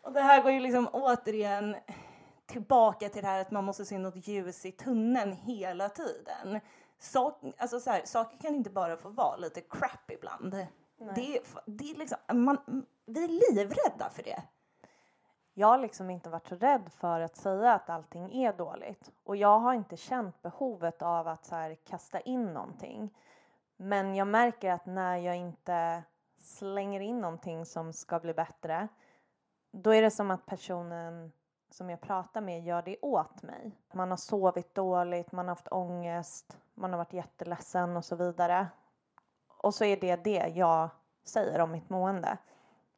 Och 0.02 0.13
det 0.13 0.21
här 0.21 0.43
går 0.43 0.52
ju 0.52 0.60
liksom 0.60 0.89
återigen 0.93 1.76
tillbaka 2.45 3.10
till 3.10 3.21
det 3.21 3.27
här 3.27 3.41
att 3.41 3.51
man 3.51 3.63
måste 3.63 3.86
se 3.86 3.97
något 3.97 4.27
ljus 4.27 4.65
i 4.65 4.71
tunneln 4.71 5.31
hela 5.31 5.89
tiden. 5.89 6.60
Sak, 6.99 7.41
alltså 7.58 7.79
så 7.79 7.89
här, 7.89 8.01
saker 8.05 8.38
kan 8.38 8.55
inte 8.55 8.69
bara 8.69 8.97
få 8.97 9.10
vara 9.10 9.38
lite 9.38 9.62
crap 9.62 10.12
ibland. 10.12 10.51
Det, 11.15 11.41
det 11.65 11.91
är 11.91 11.97
liksom, 11.97 12.17
man, 12.34 12.86
vi 13.05 13.23
är 13.23 13.55
livrädda 13.55 14.10
för 14.10 14.23
det. 14.23 14.43
Jag 15.53 15.67
har 15.67 15.77
liksom 15.77 16.10
inte 16.10 16.29
varit 16.29 16.47
så 16.47 16.55
rädd 16.55 16.91
för 16.91 17.19
att 17.19 17.36
säga 17.36 17.73
att 17.73 17.89
allting 17.89 18.43
är 18.43 18.53
dåligt. 18.53 19.12
Och 19.23 19.36
jag 19.36 19.60
har 19.60 19.73
inte 19.73 19.97
känt 19.97 20.41
behovet 20.41 21.01
av 21.01 21.27
att 21.27 21.45
så 21.45 21.55
här 21.55 21.75
kasta 21.75 22.19
in 22.19 22.53
någonting. 22.53 23.17
Men 23.77 24.15
jag 24.15 24.27
märker 24.27 24.71
att 24.71 24.86
när 24.86 25.17
jag 25.17 25.36
inte 25.36 26.03
slänger 26.39 26.99
in 26.99 27.21
någonting 27.21 27.65
som 27.65 27.93
ska 27.93 28.19
bli 28.19 28.34
bättre, 28.34 28.88
då 29.71 29.93
är 29.93 30.01
det 30.01 30.12
som 30.12 30.31
att 30.31 30.45
personen 30.45 31.31
som 31.69 31.89
jag 31.89 32.01
pratar 32.01 32.41
med 32.41 32.63
gör 32.63 32.82
det 32.82 32.97
åt 33.01 33.43
mig. 33.43 33.71
Man 33.93 34.10
har 34.10 34.17
sovit 34.17 34.75
dåligt, 34.75 35.32
man 35.32 35.47
har 35.47 35.56
haft 35.56 35.71
ångest, 35.71 36.58
man 36.73 36.91
har 36.91 36.97
varit 36.97 37.13
jätteledsen 37.13 37.97
och 37.97 38.06
så 38.06 38.15
vidare. 38.15 38.67
Och 39.47 39.73
så 39.73 39.86
är 39.86 39.97
det 39.97 40.15
det 40.15 40.54
jag 40.56 40.89
säger 41.23 41.60
om 41.62 41.71
mitt 41.71 41.89
mående. 41.89 42.38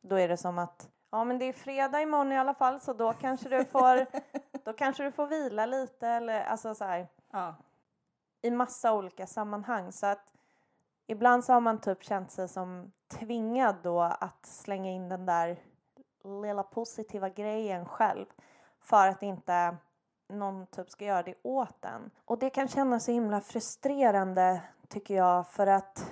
Då 0.01 0.19
är 0.19 0.27
det 0.27 0.37
som 0.37 0.57
att 0.57 0.89
ja 1.09 1.23
men 1.23 1.39
det 1.39 1.45
är 1.45 1.53
fredag 1.53 2.01
imorgon 2.01 2.31
i 2.31 2.37
alla 2.37 2.53
fall 2.53 2.81
så 2.81 2.93
då 2.93 3.13
kanske 3.13 3.49
du 3.49 3.65
får, 3.65 4.05
då 4.65 4.73
kanske 4.73 5.03
du 5.03 5.11
får 5.11 5.27
vila 5.27 5.65
lite 5.65 6.07
eller 6.07 6.43
alltså 6.43 6.75
så 6.75 6.85
här 6.85 7.07
Ja. 7.31 7.55
i 8.41 8.51
massa 8.51 8.93
olika 8.93 9.27
sammanhang 9.27 9.91
så 9.91 10.05
att 10.05 10.33
ibland 11.07 11.45
så 11.45 11.53
har 11.53 11.59
man 11.61 11.81
typ 11.81 12.03
känt 12.03 12.31
sig 12.31 12.47
som 12.47 12.91
tvingad 13.07 13.75
då 13.83 14.01
att 14.01 14.45
slänga 14.45 14.91
in 14.91 15.09
den 15.09 15.25
där 15.25 15.59
lilla 16.41 16.63
positiva 16.63 17.29
grejen 17.29 17.85
själv 17.85 18.25
för 18.87 19.07
att 19.07 19.23
inte 19.23 19.77
någon 20.27 20.67
typ 20.67 20.89
ska 20.89 21.05
göra 21.05 21.23
det 21.23 21.35
åt 21.43 21.85
en. 21.85 22.11
Och 22.25 22.39
det 22.39 22.49
kan 22.49 22.67
kännas 22.67 23.03
så 23.03 23.11
himla 23.11 23.41
frustrerande 23.41 24.61
tycker 24.87 25.15
jag 25.15 25.47
för 25.47 25.67
att 25.67 26.11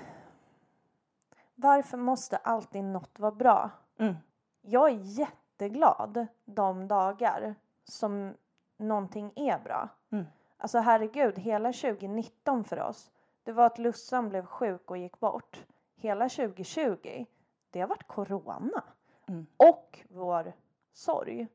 varför 1.56 1.98
måste 1.98 2.38
alltid 2.38 2.84
något 2.84 3.20
vara 3.20 3.32
bra? 3.32 3.70
Mm. 3.98 4.16
Jag 4.62 4.90
är 4.90 5.00
jätteglad 5.02 6.28
de 6.46 6.88
dagar 6.88 7.56
som 7.84 8.34
någonting 8.78 9.32
är 9.36 9.60
bra. 9.60 9.90
Mm. 10.12 10.26
Alltså 10.58 10.80
herregud, 10.80 11.40
hela 11.40 11.74
2019 11.74 12.64
för 12.64 12.80
oss, 12.80 13.12
det 13.44 13.52
var 13.52 13.66
att 13.66 13.80
Lussan 13.80 14.30
blev 14.30 14.46
sjuk 14.46 14.92
och 14.92 14.98
gick 14.98 15.20
bort. 15.20 15.66
Hela 15.96 16.30
2020, 16.30 17.26
det 17.70 17.82
har 17.82 17.88
varit 17.88 18.08
corona. 18.08 18.84
Mm. 19.28 19.46
Och 19.58 20.00
vår 20.10 20.54
sorg. 20.94 21.48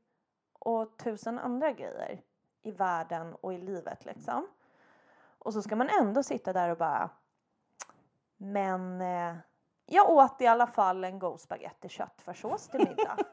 Och 0.61 0.96
tusen 0.96 1.38
andra 1.38 1.73
grejer 1.73 2.23
i 2.62 2.70
världen 2.70 3.35
och 3.35 3.55
i 3.55 3.59
livet 3.59 4.05
liksom. 4.05 4.46
Och 5.38 5.53
så 5.53 5.62
ska 5.62 5.77
man 5.77 5.88
ändå 6.01 6.23
sitta 6.23 6.53
där 6.53 6.68
och 6.68 6.79
bara 6.79 7.11
Men 8.37 9.01
eh, 9.01 9.37
jag 9.87 10.11
åt 10.11 10.40
i 10.40 10.46
alla 10.46 10.66
fall 10.66 11.05
en 11.05 11.18
god 11.18 11.40
spagetti 11.40 11.88
köttfärssås 11.88 12.68
till 12.68 12.79
middag. 12.79 13.16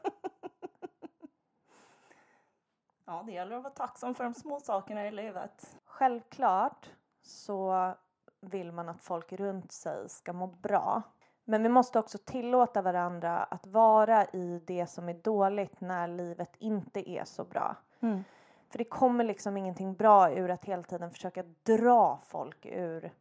Ja, 3.10 3.22
det 3.26 3.32
gäller 3.32 3.56
att 3.56 3.62
vara 3.62 3.74
tacksam 3.74 4.14
för 4.14 4.24
de 4.24 4.34
små 4.34 4.60
sakerna 4.60 5.06
i 5.06 5.10
livet. 5.10 5.76
Självklart 5.84 6.90
så 7.22 7.94
vill 8.40 8.72
man 8.72 8.88
att 8.88 9.00
folk 9.00 9.32
runt 9.32 9.72
sig 9.72 10.08
ska 10.08 10.32
må 10.32 10.46
bra. 10.46 11.02
Men 11.50 11.62
vi 11.62 11.68
måste 11.68 11.98
också 11.98 12.18
tillåta 12.18 12.82
varandra 12.82 13.42
att 13.44 13.66
vara 13.66 14.24
i 14.24 14.62
det 14.66 14.86
som 14.86 15.08
är 15.08 15.14
dåligt 15.14 15.80
när 15.80 16.08
livet 16.08 16.56
inte 16.58 17.10
är 17.10 17.24
så 17.24 17.44
bra. 17.44 17.76
Mm. 18.00 18.24
För 18.68 18.78
det 18.78 18.84
kommer 18.84 19.24
liksom 19.24 19.56
ingenting 19.56 19.94
bra 19.94 20.32
ur 20.32 20.50
att 20.50 20.64
hela 20.64 20.82
tiden 20.82 21.10
försöka 21.10 21.44
dra 21.62 22.20
folk 22.24 22.66
ur 22.66 23.12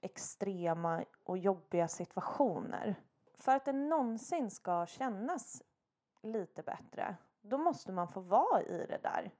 extrema 0.00 1.04
och 1.24 1.38
jobbiga 1.38 1.88
situationer. 1.88 2.94
För 3.38 3.56
att 3.56 3.64
det 3.64 3.72
någonsin 3.72 4.50
ska 4.50 4.86
kännas 4.86 5.62
lite 6.22 6.62
bättre, 6.62 7.16
då 7.40 7.58
måste 7.58 7.92
man 7.92 8.08
få 8.08 8.20
vara 8.20 8.62
i 8.62 8.86
det 8.88 8.98
där. 9.02 9.30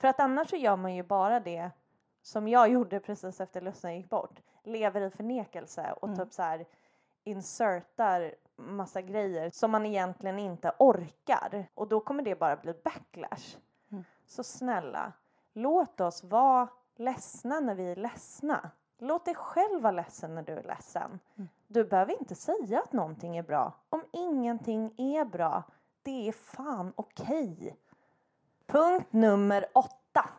För 0.00 0.08
att 0.08 0.20
annars 0.20 0.50
så 0.50 0.56
gör 0.56 0.76
man 0.76 0.94
ju 0.94 1.02
bara 1.02 1.40
det 1.40 1.70
som 2.22 2.48
jag 2.48 2.68
gjorde 2.72 3.00
precis 3.00 3.40
efter 3.40 3.60
Lussan 3.60 3.96
gick 3.96 4.10
bort. 4.10 4.40
Lever 4.62 5.00
i 5.00 5.10
förnekelse 5.10 5.94
och 6.00 6.08
Mm. 6.08 6.18
typ 6.18 6.32
så 6.32 6.42
här 6.42 6.66
insertar 7.28 8.34
massa 8.56 9.02
grejer 9.02 9.50
som 9.50 9.70
man 9.70 9.86
egentligen 9.86 10.38
inte 10.38 10.72
orkar. 10.78 11.66
Och 11.74 11.88
då 11.88 12.00
kommer 12.00 12.22
det 12.22 12.38
bara 12.38 12.56
bli 12.56 12.74
backlash. 12.84 13.56
Mm. 13.90 14.04
Så 14.26 14.44
snälla, 14.44 15.12
låt 15.52 16.00
oss 16.00 16.24
vara 16.24 16.68
ledsna 16.96 17.60
när 17.60 17.74
vi 17.74 17.90
är 17.90 17.96
ledsna. 17.96 18.70
Låt 18.98 19.24
dig 19.24 19.34
själv 19.34 19.82
vara 19.82 19.92
ledsen 19.92 20.34
när 20.34 20.42
du 20.42 20.52
är 20.52 20.62
ledsen. 20.62 21.20
Mm. 21.36 21.48
Du 21.66 21.84
behöver 21.84 22.20
inte 22.20 22.34
säga 22.34 22.80
att 22.80 22.92
någonting 22.92 23.36
är 23.36 23.42
bra. 23.42 23.72
Om 23.88 24.04
ingenting 24.12 24.94
är 24.96 25.24
bra, 25.24 25.62
det 26.02 26.28
är 26.28 26.32
fan 26.32 26.92
okej. 26.96 27.76
Punkt 28.66 29.12
nummer 29.12 29.66
åtta. 29.74 30.30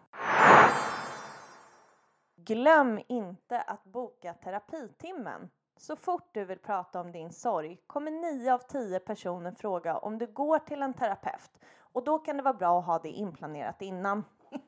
Glöm 2.36 3.00
inte 3.08 3.62
att 3.62 3.84
boka 3.84 4.34
terapitimmen. 4.34 5.50
Så 5.80 5.96
fort 5.96 6.30
du 6.32 6.46
vill 6.46 6.60
prata 6.60 7.02
om 7.02 7.12
din 7.12 7.34
sorg 7.34 7.78
kommer 7.88 8.12
9 8.12 8.54
av 8.54 8.60
10 8.60 9.00
personer 9.00 9.52
fråga 9.52 9.98
om 9.98 10.18
du 10.18 10.28
går 10.28 10.60
till 10.60 10.82
en 10.82 10.94
terapeut. 10.94 11.52
Och 11.78 12.04
då 12.04 12.20
kan 12.20 12.38
det 12.38 12.44
vara 12.44 12.54
bra 12.54 12.80
att 12.80 12.86
ha 12.86 13.00
det 13.00 13.10
inplanerat 13.10 13.82
innan. 13.82 14.24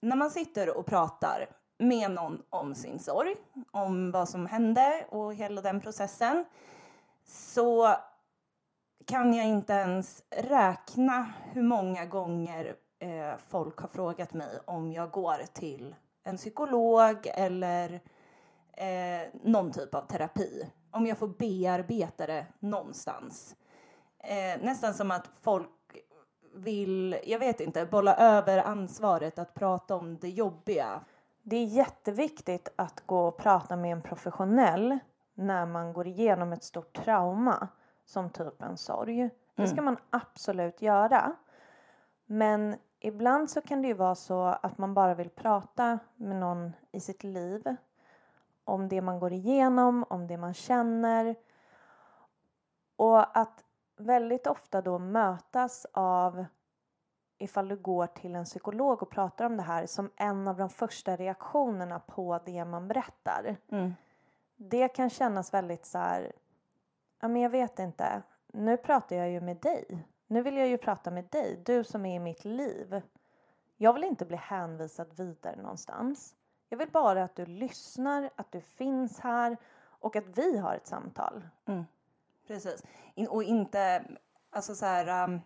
När 0.00 0.16
man 0.16 0.30
sitter 0.30 0.78
och 0.78 0.86
pratar 0.86 1.46
med 1.78 2.10
någon 2.10 2.42
om 2.50 2.74
sin 2.74 2.98
sorg, 2.98 3.36
om 3.70 4.10
vad 4.10 4.28
som 4.28 4.46
hände 4.46 5.06
och 5.08 5.34
hela 5.34 5.60
den 5.60 5.80
processen, 5.80 6.44
så 7.24 7.96
kan 9.06 9.34
jag 9.34 9.46
inte 9.46 9.72
ens 9.72 10.22
räkna 10.30 11.32
hur 11.44 11.62
många 11.62 12.06
gånger 12.06 12.76
eh, 12.98 13.36
folk 13.48 13.78
har 13.78 13.88
frågat 13.88 14.32
mig 14.34 14.58
om 14.64 14.92
jag 14.92 15.10
går 15.10 15.38
till 15.52 15.94
en 16.24 16.36
psykolog 16.36 17.26
eller 17.34 18.00
eh, 18.72 19.28
någon 19.42 19.72
typ 19.72 19.94
av 19.94 20.06
terapi. 20.06 20.70
Om 20.90 21.06
jag 21.06 21.18
får 21.18 21.28
bearbeta 21.28 22.26
det 22.26 22.46
någonstans. 22.58 23.56
Eh, 24.18 24.62
nästan 24.62 24.94
som 24.94 25.10
att 25.10 25.30
folk 25.42 25.68
vill, 26.54 27.16
jag 27.24 27.38
vet 27.38 27.60
inte, 27.60 27.86
bolla 27.86 28.16
över 28.16 28.58
ansvaret 28.58 29.38
att 29.38 29.54
prata 29.54 29.96
om 29.96 30.18
det 30.18 30.28
jobbiga. 30.28 31.00
Det 31.42 31.56
är 31.56 31.64
jätteviktigt 31.64 32.68
att 32.76 33.06
gå 33.06 33.28
och 33.28 33.38
prata 33.38 33.76
med 33.76 33.92
en 33.92 34.02
professionell 34.02 34.98
när 35.34 35.66
man 35.66 35.92
går 35.92 36.06
igenom 36.06 36.52
ett 36.52 36.64
stort 36.64 36.92
trauma 37.04 37.68
som 38.04 38.30
typ 38.30 38.62
en 38.62 38.76
sorg. 38.76 39.30
Det 39.54 39.66
ska 39.66 39.82
man 39.82 39.96
absolut 40.10 40.82
göra. 40.82 41.36
Men 42.26 42.76
ibland 43.04 43.50
så 43.50 43.60
kan 43.60 43.82
det 43.82 43.88
ju 43.88 43.94
vara 43.94 44.14
så 44.14 44.42
att 44.42 44.78
man 44.78 44.94
bara 44.94 45.14
vill 45.14 45.30
prata 45.30 45.98
med 46.16 46.36
någon 46.36 46.72
i 46.92 47.00
sitt 47.00 47.24
liv 47.24 47.76
om 48.64 48.88
det 48.88 49.00
man 49.00 49.20
går 49.20 49.32
igenom, 49.32 50.04
om 50.08 50.26
det 50.26 50.36
man 50.36 50.54
känner. 50.54 51.34
Och 52.96 53.36
att 53.38 53.64
väldigt 53.96 54.46
ofta 54.46 54.82
då 54.82 54.98
mötas 54.98 55.86
av 55.92 56.44
ifall 57.38 57.68
du 57.68 57.76
går 57.76 58.06
till 58.06 58.34
en 58.34 58.44
psykolog 58.44 59.02
och 59.02 59.10
pratar 59.10 59.46
om 59.46 59.56
det 59.56 59.62
här 59.62 59.86
som 59.86 60.10
en 60.16 60.48
av 60.48 60.56
de 60.56 60.68
första 60.68 61.16
reaktionerna 61.16 62.00
på 62.00 62.40
det 62.44 62.64
man 62.64 62.88
berättar. 62.88 63.56
Mm. 63.68 63.94
Det 64.56 64.88
kan 64.88 65.10
kännas 65.10 65.54
väldigt 65.54 65.86
så 65.86 65.98
här, 65.98 66.32
ja 67.20 67.28
men 67.28 67.42
jag 67.42 67.50
vet 67.50 67.78
inte, 67.78 68.22
nu 68.52 68.76
pratar 68.76 69.16
jag 69.16 69.30
ju 69.30 69.40
med 69.40 69.56
dig. 69.56 70.06
Nu 70.32 70.42
vill 70.42 70.56
jag 70.56 70.68
ju 70.68 70.78
prata 70.78 71.10
med 71.10 71.24
dig, 71.24 71.62
du 71.64 71.84
som 71.84 72.06
är 72.06 72.16
i 72.16 72.18
mitt 72.18 72.44
liv. 72.44 73.02
Jag 73.76 73.92
vill 73.92 74.04
inte 74.04 74.24
bli 74.24 74.36
hänvisad 74.36 75.12
vidare 75.16 75.56
någonstans. 75.56 76.34
Jag 76.68 76.78
vill 76.78 76.90
bara 76.90 77.24
att 77.24 77.36
du 77.36 77.46
lyssnar, 77.46 78.30
att 78.36 78.52
du 78.52 78.60
finns 78.60 79.20
här 79.20 79.56
och 79.82 80.16
att 80.16 80.38
vi 80.38 80.58
har 80.58 80.74
ett 80.74 80.86
samtal. 80.86 81.48
Mm. 81.66 81.84
Precis. 82.46 82.84
In, 83.14 83.28
och 83.28 83.42
inte, 83.42 84.04
alltså 84.50 84.74
så 84.74 84.86
här, 84.86 85.24
um, 85.24 85.40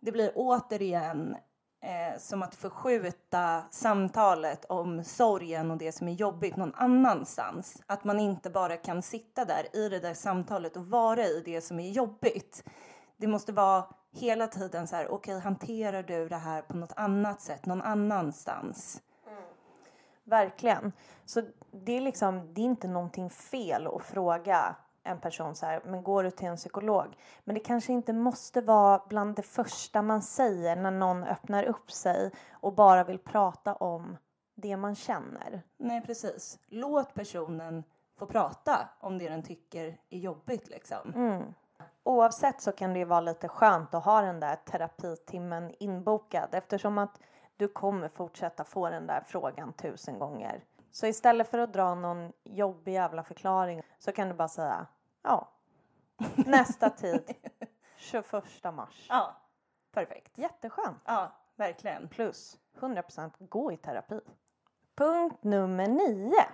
det 0.00 0.12
blir 0.12 0.32
återigen 0.34 1.36
eh, 1.80 2.18
som 2.18 2.42
att 2.42 2.54
förskjuta 2.54 3.64
samtalet 3.70 4.64
om 4.64 5.04
sorgen 5.04 5.70
och 5.70 5.78
det 5.78 5.92
som 5.92 6.08
är 6.08 6.12
jobbigt 6.12 6.56
någon 6.56 6.74
annanstans. 6.74 7.82
Att 7.86 8.04
man 8.04 8.20
inte 8.20 8.50
bara 8.50 8.76
kan 8.76 9.02
sitta 9.02 9.44
där 9.44 9.76
i 9.76 9.88
det 9.88 9.98
där 9.98 10.14
samtalet 10.14 10.76
och 10.76 10.86
vara 10.86 11.24
i 11.24 11.42
det 11.44 11.60
som 11.60 11.80
är 11.80 11.90
jobbigt. 11.90 12.64
Det 13.20 13.26
måste 13.26 13.52
vara 13.52 13.84
hela 14.10 14.46
tiden 14.46 14.86
så 14.86 14.96
här, 14.96 15.08
okej, 15.10 15.40
hanterar 15.40 16.02
du 16.02 16.28
det 16.28 16.36
här 16.36 16.62
på 16.62 16.76
något 16.76 16.92
annat 16.96 17.40
sätt, 17.40 17.66
någon 17.66 17.82
annanstans? 17.82 19.02
Verkligen. 20.24 20.92
Så 21.24 21.42
det 21.70 21.92
är 21.92 22.00
liksom, 22.00 22.54
det 22.54 22.60
är 22.60 22.64
inte 22.64 22.88
någonting 22.88 23.30
fel 23.30 23.86
att 23.86 24.02
fråga 24.02 24.76
en 25.02 25.20
person 25.20 25.54
så 25.54 25.66
här, 25.66 25.82
men 25.84 26.02
går 26.02 26.24
du 26.24 26.30
till 26.30 26.46
en 26.46 26.56
psykolog? 26.56 27.16
Men 27.44 27.54
det 27.54 27.60
kanske 27.60 27.92
inte 27.92 28.12
måste 28.12 28.60
vara 28.60 29.02
bland 29.08 29.36
det 29.36 29.42
första 29.42 30.02
man 30.02 30.22
säger 30.22 30.76
när 30.76 30.90
någon 30.90 31.24
öppnar 31.24 31.64
upp 31.64 31.92
sig 31.92 32.30
och 32.52 32.74
bara 32.74 33.04
vill 33.04 33.18
prata 33.18 33.74
om 33.74 34.16
det 34.54 34.76
man 34.76 34.94
känner. 34.94 35.62
Nej, 35.76 36.02
precis. 36.02 36.58
Låt 36.66 37.14
personen 37.14 37.84
få 38.18 38.26
prata 38.26 38.88
om 39.00 39.18
det 39.18 39.28
den 39.28 39.42
tycker 39.42 40.00
är 40.10 40.18
jobbigt 40.18 40.68
liksom. 40.68 41.12
Mm. 41.14 41.54
Oavsett 42.02 42.60
så 42.60 42.72
kan 42.72 42.92
det 42.92 42.98
ju 42.98 43.04
vara 43.04 43.20
lite 43.20 43.48
skönt 43.48 43.94
att 43.94 44.04
ha 44.04 44.20
den 44.20 44.40
där 44.40 44.56
terapitimmen 44.56 45.74
inbokad 45.78 46.48
eftersom 46.52 46.98
att 46.98 47.20
du 47.56 47.68
kommer 47.68 48.08
fortsätta 48.08 48.64
få 48.64 48.90
den 48.90 49.06
där 49.06 49.20
frågan 49.26 49.72
tusen 49.72 50.18
gånger. 50.18 50.64
Så 50.90 51.06
istället 51.06 51.48
för 51.50 51.58
att 51.58 51.72
dra 51.72 51.94
någon 51.94 52.32
jobbig 52.44 52.92
jävla 52.92 53.24
förklaring 53.24 53.82
så 53.98 54.12
kan 54.12 54.28
du 54.28 54.34
bara 54.34 54.48
säga 54.48 54.86
ja, 55.22 55.48
nästa 56.36 56.90
tid 56.90 57.34
21 57.96 58.24
mars. 58.72 59.06
Ja, 59.08 59.36
perfekt. 59.92 60.38
Jätteskönt. 60.38 61.02
Ja, 61.04 61.32
verkligen. 61.56 62.08
Plus 62.08 62.58
100% 62.80 63.48
gå 63.48 63.72
i 63.72 63.76
terapi. 63.76 64.20
Punkt 64.94 65.44
nummer 65.44 65.86
nio. 65.86 66.46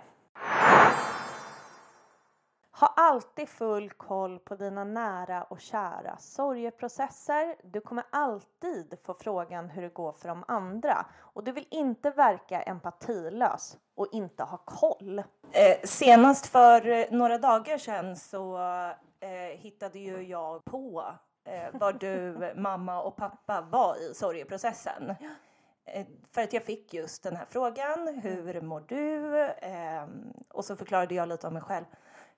Ha 2.79 2.93
alltid 2.95 3.49
full 3.49 3.89
koll 3.89 4.39
på 4.39 4.55
dina 4.55 4.83
nära 4.83 5.43
och 5.43 5.61
kära 5.61 6.17
sorgeprocesser. 6.17 7.55
Du 7.63 7.81
kommer 7.81 8.03
alltid 8.09 8.97
få 9.03 9.13
frågan 9.13 9.69
hur 9.69 9.81
det 9.81 9.93
går 9.93 10.11
för 10.11 10.27
de 10.27 10.43
andra 10.47 11.05
och 11.19 11.43
du 11.43 11.51
vill 11.51 11.67
inte 11.71 12.11
verka 12.11 12.61
empatilös 12.61 13.77
och 13.95 14.07
inte 14.11 14.43
ha 14.43 14.57
koll. 14.57 15.19
Eh, 15.51 15.77
senast 15.83 16.45
för 16.45 16.87
eh, 16.87 17.05
några 17.11 17.37
dagar 17.37 17.77
sedan 17.77 18.15
så 18.15 18.57
eh, 19.19 19.57
hittade 19.57 19.99
ju 19.99 20.21
jag 20.21 20.65
på 20.65 21.05
eh, 21.43 21.79
var 21.79 21.93
du, 21.93 22.53
mamma 22.61 23.01
och 23.01 23.15
pappa 23.15 23.61
var 23.61 23.95
i 23.95 24.13
sorgeprocessen. 24.13 25.15
Eh, 25.85 26.05
för 26.31 26.41
att 26.41 26.53
jag 26.53 26.63
fick 26.63 26.93
just 26.93 27.23
den 27.23 27.35
här 27.35 27.45
frågan, 27.49 28.07
hur 28.07 28.61
mår 28.61 28.83
du? 28.87 29.41
Eh, 29.43 30.05
och 30.49 30.65
så 30.65 30.75
förklarade 30.75 31.15
jag 31.15 31.29
lite 31.29 31.47
om 31.47 31.53
mig 31.53 31.61
själv. 31.61 31.85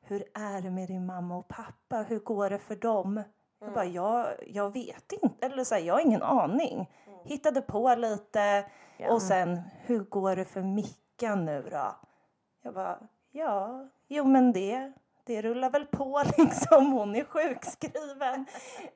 Hur 0.07 0.23
är 0.33 0.61
det 0.61 0.71
med 0.71 0.87
din 0.87 1.05
mamma 1.05 1.37
och 1.37 1.47
pappa? 1.47 1.97
Hur 2.01 2.19
går 2.19 2.49
det 2.49 2.59
för 2.59 2.75
dem? 2.75 3.23
Jag 3.59 3.73
bara, 3.73 3.85
jag, 3.85 4.27
jag 4.47 4.73
vet 4.73 5.11
inte, 5.11 5.45
eller 5.45 5.63
så 5.63 5.75
här, 5.75 5.81
jag 5.81 5.93
har 5.93 6.01
ingen 6.01 6.23
aning. 6.23 6.89
Hittade 7.23 7.61
på 7.61 7.95
lite 7.95 8.65
Ja. 8.99 9.13
och 9.13 9.21
sen, 9.21 9.61
hur 9.85 9.99
går 10.03 10.35
det 10.35 10.45
för 10.45 10.61
Mickan 10.61 11.45
nu 11.45 11.67
då? 11.71 11.95
Jag 12.61 12.73
bara, 12.73 12.99
Ja, 13.31 13.89
jo 14.07 14.23
men 14.25 14.51
det, 14.51 14.93
det 15.27 15.41
rullar 15.41 15.69
väl 15.69 15.85
på 15.85 16.23
liksom. 16.37 16.91
Hon 16.91 17.15
är 17.15 17.23
sjukskriven. 17.23 18.45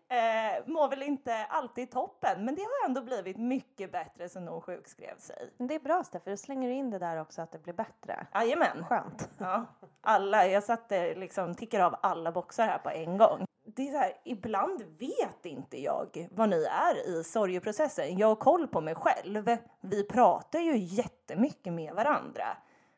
Eh, 0.09 0.65
mår 0.65 0.89
väl 0.89 1.01
inte 1.01 1.45
alltid 1.49 1.91
toppen, 1.91 2.45
men 2.45 2.55
det 2.55 2.61
har 2.61 2.85
ändå 2.87 3.01
blivit 3.01 3.37
mycket 3.37 3.91
bättre 3.91 4.29
sen 4.29 4.47
hon 4.47 4.61
sjukskrev 4.61 5.17
sig. 5.17 5.53
Men 5.57 5.67
det 5.67 5.75
är 5.75 5.79
bra 5.79 6.03
Steffi, 6.03 6.29
du 6.29 6.37
slänger 6.37 6.69
in 6.69 6.89
det 6.89 6.99
där 6.99 7.21
också 7.21 7.41
att 7.41 7.51
det 7.51 7.63
blir 7.63 7.73
bättre. 7.73 8.27
Jajamän. 8.33 8.85
Skönt. 8.85 9.29
Ja, 9.37 9.65
alla. 10.01 10.47
Jag 10.47 10.63
satte 10.63 11.15
liksom, 11.15 11.55
tickar 11.55 11.79
av 11.79 11.95
alla 12.01 12.31
boxar 12.31 12.67
här 12.67 12.77
på 12.77 12.89
en 12.89 13.17
gång. 13.17 13.45
Det 13.63 13.87
är 13.87 13.91
så 13.91 13.97
här, 13.97 14.13
ibland 14.23 14.81
vet 14.99 15.45
inte 15.45 15.81
jag 15.81 16.27
vad 16.31 16.49
ni 16.49 16.63
är 16.63 17.09
i 17.09 17.23
sorgeprocessen. 17.23 18.17
Jag 18.17 18.27
har 18.27 18.35
koll 18.35 18.67
på 18.67 18.81
mig 18.81 18.95
själv. 18.95 19.57
Vi 19.81 20.03
pratar 20.03 20.59
ju 20.59 20.77
jättemycket 20.77 21.73
med 21.73 21.93
varandra. 21.93 22.45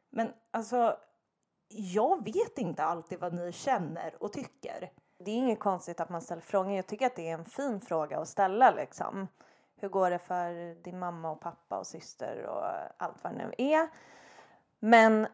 Men 0.09 0.33
alltså, 0.51 0.97
jag 1.75 2.23
vet 2.23 2.57
inte 2.57 2.83
alltid 2.83 3.19
vad 3.19 3.33
ni 3.33 3.51
känner 3.51 4.23
och 4.23 4.33
tycker. 4.33 4.91
Det 5.17 5.31
är 5.31 5.35
inget 5.35 5.59
konstigt 5.59 5.99
att 5.99 6.09
man 6.09 6.21
ställer 6.21 6.41
frågor. 6.41 6.71
Jag 6.71 6.87
tycker 6.87 7.05
att 7.05 7.15
det 7.15 7.29
är 7.29 7.33
en 7.33 7.45
fin 7.45 7.81
fråga 7.81 8.19
att 8.19 8.27
ställa 8.27 8.71
liksom. 8.71 9.27
Hur 9.75 9.89
går 9.89 10.09
det 10.09 10.19
för 10.19 10.83
din 10.83 10.99
mamma 10.99 11.31
och 11.31 11.41
pappa 11.41 11.79
och 11.79 11.87
syster 11.87 12.45
och 12.45 12.63
allt 13.03 13.23
vad 13.23 13.33
det 13.33 13.37
nu 13.37 13.53
är. 13.57 13.89
Men 14.79 15.27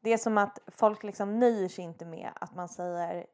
det 0.00 0.12
är 0.12 0.18
som 0.18 0.38
att 0.38 0.58
folk 0.66 1.02
liksom 1.02 1.38
nöjer 1.38 1.68
sig 1.68 1.84
inte 1.84 2.04
med 2.04 2.30
att 2.34 2.54
man 2.54 2.68
säger 2.68 3.26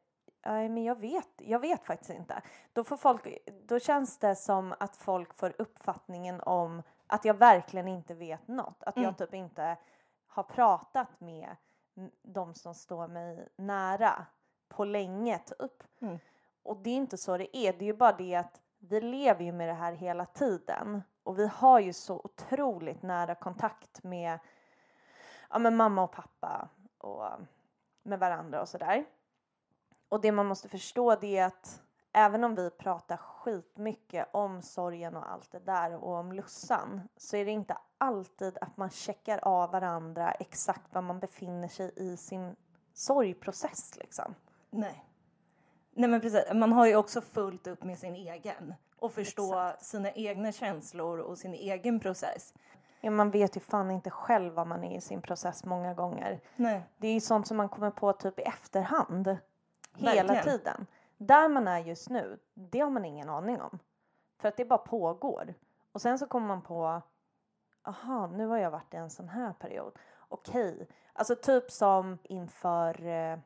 Nej, 0.45 0.69
men 0.69 0.83
jag 0.83 0.99
vet, 0.99 1.29
jag 1.37 1.59
vet 1.59 1.85
faktiskt 1.85 2.09
inte. 2.09 2.41
Då, 2.73 2.83
får 2.83 2.97
folk, 2.97 3.37
då 3.63 3.79
känns 3.79 4.17
det 4.17 4.35
som 4.35 4.73
att 4.79 4.95
folk 4.95 5.33
får 5.33 5.55
uppfattningen 5.57 6.41
om 6.41 6.83
att 7.07 7.25
jag 7.25 7.33
verkligen 7.33 7.87
inte 7.87 8.13
vet 8.13 8.47
något. 8.47 8.83
Att 8.83 8.95
Mm. 8.97 9.05
jag 9.05 9.17
typ 9.17 9.33
inte 9.33 9.77
har 10.27 10.43
pratat 10.43 11.19
med 11.19 11.55
de 12.21 12.53
som 12.53 12.75
står 12.75 13.07
mig 13.07 13.47
nära 13.55 14.25
på 14.67 14.85
länge 14.85 15.39
typ. 15.39 15.83
Mm. 16.01 16.19
Och 16.63 16.77
det 16.77 16.89
är 16.89 16.95
inte 16.95 17.17
så 17.17 17.37
det 17.37 17.57
är. 17.57 17.73
Det 17.73 17.85
är 17.85 17.87
ju 17.87 17.93
bara 17.93 18.17
det 18.17 18.35
att 18.35 18.61
vi 18.79 19.01
lever 19.01 19.45
ju 19.45 19.51
med 19.51 19.67
det 19.67 19.73
här 19.73 19.93
hela 19.93 20.25
tiden 20.25 21.01
och 21.23 21.39
vi 21.39 21.47
har 21.47 21.79
ju 21.79 21.93
så 21.93 22.15
otroligt 22.23 23.01
nära 23.01 23.35
kontakt 23.35 24.03
med, 24.03 24.39
ja, 25.49 25.59
med 25.59 25.73
mamma 25.73 26.03
och 26.03 26.11
pappa 26.11 26.69
och 26.97 27.25
med 28.03 28.19
varandra 28.19 28.61
och 28.61 28.69
sådär. 28.69 29.05
Och 30.09 30.21
det 30.21 30.31
man 30.31 30.45
måste 30.45 30.69
förstå 30.69 31.15
det 31.15 31.37
är 31.37 31.45
att 31.45 31.81
även 32.11 32.43
om 32.43 32.55
vi 32.55 32.69
pratar 32.69 33.17
skitmycket 33.17 34.29
om 34.31 34.61
sorgen 34.61 35.15
och 35.15 35.31
allt 35.31 35.51
det 35.51 35.59
där 35.59 35.95
och 35.95 36.13
om 36.13 36.33
lussan 36.33 37.09
så 37.17 37.37
är 37.37 37.45
det 37.45 37.51
inte 37.51 37.77
alltid 37.99 38.57
att 38.61 38.77
man 38.77 38.89
checkar 38.89 39.39
av 39.43 39.71
varandra 39.71 40.31
exakt 40.31 40.93
var 40.93 41.01
man 41.01 41.19
befinner 41.19 41.67
sig 41.67 41.91
i 41.95 42.17
sin 42.17 42.55
sorgprocess 42.93 43.95
liksom. 43.95 44.35
Nej. 44.69 45.05
Nej 45.91 46.09
men 46.09 46.21
precis, 46.21 46.43
man 46.53 46.73
har 46.73 46.85
ju 46.85 46.95
också 46.95 47.21
fullt 47.21 47.67
upp 47.67 47.83
med 47.83 47.97
sin 47.97 48.15
egen 48.15 48.73
och 48.99 49.11
förstå 49.11 49.73
sina 49.79 50.11
egna 50.11 50.51
känslor 50.51 51.19
och 51.19 51.37
sin 51.37 51.53
egen 51.53 51.99
process. 51.99 52.53
Ja, 53.01 53.11
man 53.11 53.31
vet 53.31 53.55
ju 53.55 53.59
fan 53.59 53.91
inte 53.91 54.09
själv 54.09 54.53
vad 54.53 54.67
man 54.67 54.83
är 54.83 54.97
i 54.97 55.01
sin 55.01 55.21
process 55.21 55.65
många 55.65 55.93
gånger. 55.93 56.39
Nej. 56.55 56.81
Det 56.97 57.07
är 57.07 57.13
ju 57.13 57.19
sånt 57.19 57.47
som 57.47 57.57
man 57.57 57.69
kommer 57.69 57.91
på 57.91 58.13
typ 58.13 58.39
i 58.39 58.41
efterhand. 58.41 59.37
Hela 59.95 60.23
Verkligen. 60.23 60.43
tiden. 60.43 60.87
Där 61.17 61.49
man 61.49 61.67
är 61.67 61.79
just 61.79 62.09
nu, 62.09 62.39
det 62.53 62.79
har 62.79 62.89
man 62.89 63.05
ingen 63.05 63.29
aning 63.29 63.61
om. 63.61 63.79
För 64.41 64.47
att 64.47 64.57
det 64.57 64.65
bara 64.65 64.79
pågår. 64.79 65.53
Och 65.91 66.01
sen 66.01 66.19
så 66.19 66.25
kommer 66.25 66.47
man 66.47 66.61
på, 66.61 67.01
aha, 67.83 68.27
nu 68.27 68.47
har 68.47 68.57
jag 68.57 68.71
varit 68.71 68.93
i 68.93 68.97
en 68.97 69.09
sån 69.09 69.29
här 69.29 69.53
period. 69.53 69.99
Okej, 70.27 70.87
alltså 71.13 71.35
typ 71.35 71.71
som 71.71 72.17
inför 72.23 73.05
eh, 73.05 73.39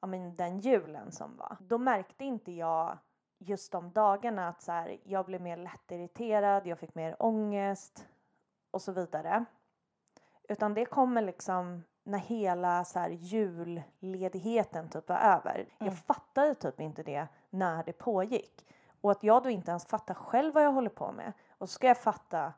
ja, 0.00 0.06
men 0.06 0.36
den 0.36 0.58
julen 0.58 1.12
som 1.12 1.36
var. 1.36 1.56
Då 1.60 1.78
märkte 1.78 2.24
inte 2.24 2.52
jag 2.52 2.98
just 3.38 3.72
de 3.72 3.92
dagarna 3.92 4.48
att 4.48 4.62
så 4.62 4.72
här, 4.72 4.98
jag 5.04 5.26
blev 5.26 5.40
mer 5.40 5.56
lättirriterad, 5.56 6.66
jag 6.66 6.78
fick 6.78 6.94
mer 6.94 7.16
ångest 7.18 8.06
och 8.70 8.82
så 8.82 8.92
vidare. 8.92 9.44
Utan 10.48 10.74
det 10.74 10.84
kommer 10.84 11.22
liksom 11.22 11.82
när 12.04 12.18
hela 12.18 12.84
så 12.84 12.98
här 12.98 13.10
julledigheten 13.10 14.88
typ 14.88 15.08
var 15.08 15.16
över. 15.16 15.54
Mm. 15.54 15.68
Jag 15.78 15.98
fattade 15.98 16.54
typ 16.54 16.80
inte 16.80 17.02
det 17.02 17.28
när 17.50 17.84
det 17.84 17.92
pågick. 17.92 18.66
Och 19.00 19.10
att 19.10 19.22
jag 19.22 19.42
då 19.42 19.50
inte 19.50 19.70
ens 19.70 19.86
fattar 19.86 20.14
själv 20.14 20.54
vad 20.54 20.64
jag 20.64 20.72
håller 20.72 20.90
på 20.90 21.12
med. 21.12 21.32
Och 21.58 21.68
så 21.68 21.72
ska 21.72 21.86
jag 21.86 21.98
fatta 21.98 22.52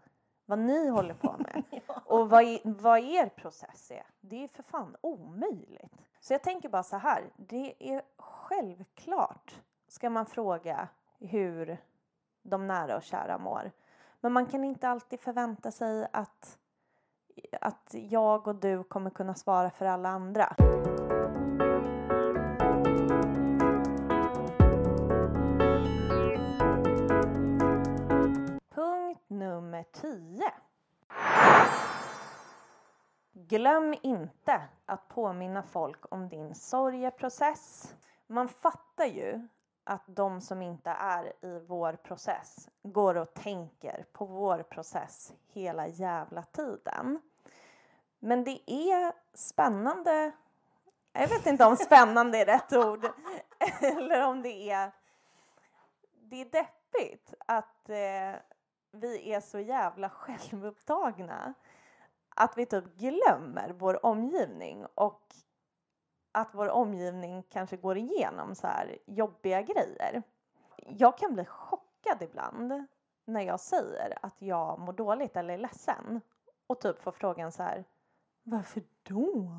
vad 0.48 0.58
ni 0.58 0.88
håller 0.88 1.14
på 1.14 1.34
med. 1.38 1.62
Och 2.04 2.30
vad, 2.30 2.42
i- 2.44 2.60
vad 2.64 2.98
er 2.98 3.28
process 3.28 3.90
är. 3.90 4.02
Det 4.20 4.44
är 4.44 4.48
för 4.48 4.62
fan 4.62 4.96
omöjligt. 5.00 5.92
Så 6.20 6.32
jag 6.34 6.42
tänker 6.42 6.68
bara 6.68 6.82
så 6.82 6.96
här. 6.96 7.30
Det 7.36 7.74
är 7.94 8.02
självklart 8.18 9.54
ska 9.88 10.10
man 10.10 10.26
fråga 10.26 10.88
hur 11.18 11.78
de 12.42 12.66
nära 12.66 12.96
och 12.96 13.02
kära 13.02 13.38
mår. 13.38 13.70
Men 14.20 14.32
man 14.32 14.46
kan 14.46 14.64
inte 14.64 14.88
alltid 14.88 15.20
förvänta 15.20 15.70
sig 15.70 16.08
att, 16.12 16.58
att 17.60 17.90
jag 17.92 18.48
och 18.48 18.54
du 18.54 18.84
kommer 18.84 19.10
kunna 19.10 19.34
svara 19.34 19.70
för 19.70 19.86
alla 19.86 20.08
andra. 20.08 20.56
Nummer 29.28 29.84
10. 29.92 30.52
Glöm 33.32 33.94
inte 34.02 34.62
att 34.86 35.08
påminna 35.08 35.62
folk 35.62 36.04
om 36.10 36.28
din 36.28 36.54
sorgeprocess. 36.54 37.94
Man 38.26 38.48
fattar 38.48 39.06
ju 39.06 39.48
att 39.84 40.02
de 40.06 40.40
som 40.40 40.62
inte 40.62 40.90
är 40.90 41.44
i 41.44 41.58
vår 41.66 41.92
process 41.92 42.68
går 42.82 43.14
och 43.14 43.34
tänker 43.34 44.04
på 44.12 44.24
vår 44.24 44.62
process 44.62 45.32
hela 45.52 45.86
jävla 45.86 46.42
tiden. 46.42 47.20
Men 48.18 48.44
det 48.44 48.70
är 48.70 49.12
spännande. 49.34 50.32
Jag 51.12 51.28
vet 51.28 51.46
inte 51.46 51.64
om 51.64 51.76
spännande 51.76 52.38
är 52.38 52.46
rätt 52.46 52.72
ord. 52.72 53.06
Eller 53.80 54.26
om 54.26 54.42
det 54.42 54.70
är... 54.70 54.92
Det 56.20 56.40
är 56.40 56.44
deppigt 56.44 57.34
att 57.46 57.88
eh, 57.88 58.40
vi 58.90 59.32
är 59.32 59.40
så 59.40 59.58
jävla 59.58 60.10
självupptagna 60.10 61.54
att 62.36 62.58
vi 62.58 62.66
typ 62.66 62.84
glömmer 62.96 63.74
vår 63.78 64.06
omgivning 64.06 64.86
och 64.94 65.22
att 66.32 66.54
vår 66.54 66.68
omgivning 66.68 67.42
kanske 67.42 67.76
går 67.76 67.96
igenom 67.96 68.54
så 68.54 68.66
här 68.66 68.98
jobbiga 69.06 69.62
grejer. 69.62 70.22
Jag 70.76 71.18
kan 71.18 71.34
bli 71.34 71.44
chockad 71.44 72.22
ibland 72.22 72.86
när 73.24 73.40
jag 73.40 73.60
säger 73.60 74.18
att 74.22 74.42
jag 74.42 74.78
mår 74.78 74.92
dåligt 74.92 75.36
eller 75.36 75.54
är 75.54 75.58
ledsen 75.58 76.20
och 76.66 76.80
typ 76.80 77.00
får 77.00 77.12
frågan 77.12 77.52
så 77.52 77.62
här 77.62 77.84
Varför 78.42 78.82
då? 79.02 79.50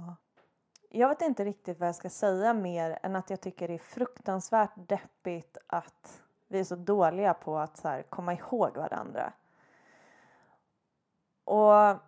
Jag 0.90 1.10
vet 1.10 1.22
inte 1.22 1.46
riktigt 1.46 1.80
vad 1.80 1.88
jag 1.88 1.96
ska 1.96 2.10
säga 2.10 2.54
mer 2.54 3.00
än 3.04 3.16
att 3.16 3.30
jag 3.30 3.42
tycker 3.42 3.68
det 3.68 3.74
är 3.74 3.78
fruktansvärt 3.78 4.72
deppigt 4.76 5.58
att 5.68 6.22
vi 6.50 6.60
är 6.60 6.64
så 6.64 6.76
dåliga 6.76 7.34
på 7.34 7.58
att 7.58 7.78
så 7.78 8.02
komma 8.10 8.34
ihåg 8.34 8.78
varandra. 8.78 9.34
Och 11.44 12.00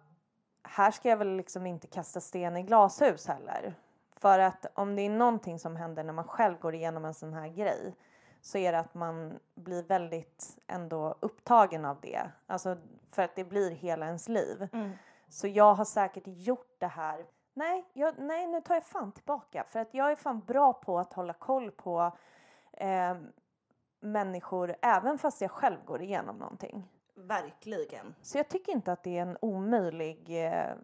här 0.63 0.91
ska 0.91 1.10
jag 1.10 1.17
väl 1.17 1.36
liksom 1.36 1.65
inte 1.65 1.88
kasta 1.88 2.21
sten 2.21 2.58
i 2.58 2.63
glashus 2.63 3.27
heller. 3.27 3.75
För 4.15 4.39
att 4.39 4.65
om 4.73 4.95
det 4.95 5.01
är 5.01 5.10
någonting 5.10 5.60
som 5.60 5.75
händer 5.75 6.04
när 6.04 6.13
man 6.13 6.27
själv 6.27 6.60
går 6.60 6.75
igenom 6.75 7.06
en 7.06 7.13
sån 7.13 7.34
här 7.34 7.47
grej 7.47 7.95
så 8.41 8.58
är 8.58 8.71
det 8.71 8.80
att 8.80 8.93
man 8.93 9.39
blir 9.56 9.84
väldigt 9.84 10.58
ändå 10.67 11.15
upptagen 11.19 11.86
av 11.86 12.01
det. 12.01 12.32
Alltså 12.47 12.77
för 13.12 13.21
att 13.21 13.36
det 13.36 13.43
blir 13.43 13.71
hela 13.71 14.06
ens 14.06 14.27
liv. 14.30 14.69
Mm. 14.73 14.91
Så 15.30 15.47
jag 15.47 15.73
har 15.73 15.86
säkert 15.86 16.23
gjort 16.25 16.75
det 16.80 16.88
här. 16.88 17.25
Nej, 17.54 17.86
jag, 17.93 18.19
nej, 18.19 18.47
nu 18.47 18.62
tar 18.62 18.73
jag 18.73 18.86
fan 18.86 19.12
tillbaka. 19.12 19.63
För 19.69 19.80
att 19.80 19.93
jag 19.93 20.12
är 20.12 20.15
fan 20.15 20.39
bra 20.39 20.73
på 20.73 20.99
att 20.99 21.13
hålla 21.13 21.34
koll 21.34 21.71
på 21.71 22.12
eh, 22.71 23.15
människor 24.02 24.76
även 24.82 25.18
fast 25.18 25.41
jag 25.41 25.52
själv 25.52 25.78
går 25.86 26.02
igenom 26.02 26.38
någonting. 26.38 26.88
Verkligen. 27.16 28.16
Så 28.22 28.38
jag 28.38 28.49
tycker 28.49 28.72
inte 28.72 28.91
att 28.91 29.04
det 29.04 29.18
är 29.18 29.22
en 29.22 29.38
omöjlig 29.41 30.45
eh, 30.45 30.76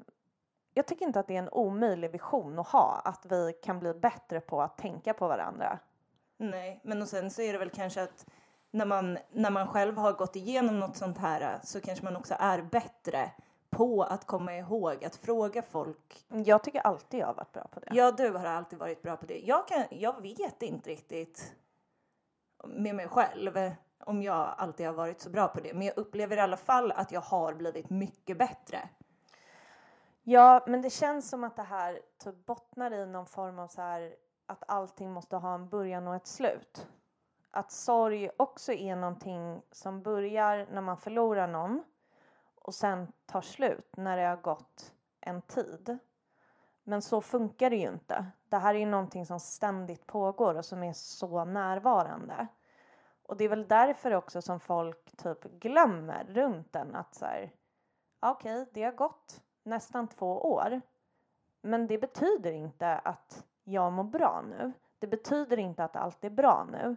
jag 0.74 0.86
tycker 0.86 1.06
inte 1.06 1.20
att 1.20 1.28
det 1.28 1.36
är 1.36 1.40
en 1.40 1.50
omöjlig 1.50 2.12
vision 2.12 2.60
att 2.60 2.68
ha, 2.68 3.02
att 3.06 3.26
vi 3.30 3.54
kan 3.64 3.80
bli 3.80 3.94
bättre 3.94 4.40
på 4.40 4.62
att 4.62 4.78
tänka 4.78 5.14
på 5.14 5.28
varandra. 5.28 5.80
Nej, 6.38 6.80
men 6.84 7.02
och 7.02 7.08
sen 7.08 7.32
så 7.32 7.42
är 7.42 7.54
det 7.54 7.60
väl 7.60 7.70
kanske 7.70 8.04
att 8.04 8.26
när 8.72 8.86
man, 8.86 9.18
när 9.32 9.52
man 9.52 9.68
själv 9.68 9.98
har 9.98 10.14
gått 10.14 10.36
igenom 10.36 10.80
något 10.80 10.98
sånt 10.98 11.18
här 11.18 11.60
så 11.64 11.82
kanske 11.82 12.06
man 12.06 12.16
också 12.16 12.36
är 12.40 12.62
bättre 12.62 13.32
på 13.70 14.04
att 14.04 14.26
komma 14.26 14.56
ihåg 14.56 15.06
att 15.06 15.16
fråga 15.16 15.62
folk. 15.62 16.26
Jag 16.28 16.64
tycker 16.64 16.80
alltid 16.80 17.20
jag 17.20 17.28
har 17.28 17.34
varit 17.34 17.54
bra 17.54 17.68
på 17.72 17.80
det. 17.80 17.88
Ja, 17.92 18.12
du 18.12 18.32
har 18.32 18.46
alltid 18.46 18.80
varit 18.80 19.02
bra 19.02 19.18
på 19.18 19.26
det. 19.26 19.40
Jag, 19.40 19.68
kan, 19.68 19.84
jag 19.90 20.22
vet 20.22 20.62
inte 20.62 20.90
riktigt 20.90 21.56
med 22.66 22.96
mig 22.96 23.08
själv 23.08 23.72
om 24.00 24.24
jag 24.24 24.54
alltid 24.58 24.86
har 24.86 24.94
varit 24.94 25.22
så 25.22 25.30
bra 25.30 25.48
på 25.48 25.60
det. 25.60 25.74
Men 25.74 25.88
jag 25.88 25.98
upplever 25.98 26.38
i 26.38 26.40
alla 26.40 26.58
fall 26.58 26.92
att 26.92 27.12
jag 27.12 27.22
har 27.22 27.54
blivit 27.54 27.90
mycket 27.90 28.38
bättre. 28.38 28.90
Ja, 30.24 30.64
men 30.68 30.82
det 30.82 30.90
känns 30.90 31.30
som 31.30 31.44
att 31.44 31.56
det 31.56 31.64
här 31.64 32.00
typ 32.24 32.46
bottnar 32.46 32.92
i 32.92 33.06
någon 33.06 33.26
form 33.26 33.60
av 33.60 33.68
så 33.68 33.82
här 33.82 34.16
att 34.46 34.64
allting 34.68 35.12
måste 35.12 35.36
ha 35.36 35.54
en 35.54 35.70
början 35.70 36.08
och 36.08 36.16
ett 36.16 36.28
slut. 36.28 36.88
Att 37.52 37.72
sorg 37.72 38.30
också 38.38 38.74
är 38.74 38.96
någonting 38.96 39.62
som 39.72 40.02
börjar 40.04 40.68
när 40.72 40.82
man 40.82 40.98
förlorar 40.98 41.48
någon 41.48 41.84
och 42.56 42.76
sen 42.76 43.12
tar 43.26 43.42
slut 43.42 43.98
när 43.98 44.18
det 44.18 44.24
har 44.24 44.38
gått 44.38 44.94
en 45.22 45.42
tid. 45.42 45.98
Men 46.90 47.02
så 47.02 47.22
funkar 47.22 47.70
det 47.70 47.76
ju 47.76 47.88
inte. 47.88 48.26
Det 48.50 48.58
här 48.58 48.76
är 48.76 48.80
ju 48.80 48.86
någonting 48.86 49.26
som 49.26 49.40
ständigt 49.40 50.08
pågår 50.08 50.56
och 50.56 50.66
som 50.66 50.84
är 50.84 50.94
så 50.94 51.46
närvarande. 51.46 52.48
Och 53.24 53.38
det 53.38 53.44
är 53.44 53.50
väl 53.50 53.68
därför 53.68 54.14
också 54.14 54.42
som 54.42 54.60
folk 54.60 55.18
typ 55.18 55.44
glömmer 55.44 56.26
runt 56.30 56.74
den 56.74 56.96
att 56.96 57.16
så 57.16 57.26
här, 57.26 57.52
okej, 58.20 58.62
okay, 58.62 58.72
det 58.74 58.84
har 58.84 58.92
gått 58.92 59.42
nästan 59.64 60.08
två 60.08 60.52
år. 60.52 60.82
Men 61.62 61.88
det 61.88 61.98
betyder 61.98 62.52
inte 62.52 62.98
att 62.98 63.46
jag 63.64 63.94
mår 63.94 64.04
bra 64.04 64.44
nu. 64.50 64.74
Det 65.00 65.08
betyder 65.08 65.60
inte 65.60 65.84
att 65.84 65.96
allt 65.96 66.24
är 66.24 66.30
bra 66.30 66.68
nu. 66.72 66.96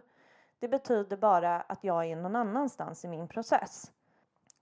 Det 0.59 0.67
betyder 0.67 1.17
bara 1.17 1.61
att 1.61 1.83
jag 1.83 2.05
är 2.05 2.15
någon 2.15 2.35
annanstans 2.35 3.05
i 3.05 3.07
min 3.07 3.27
process. 3.27 3.91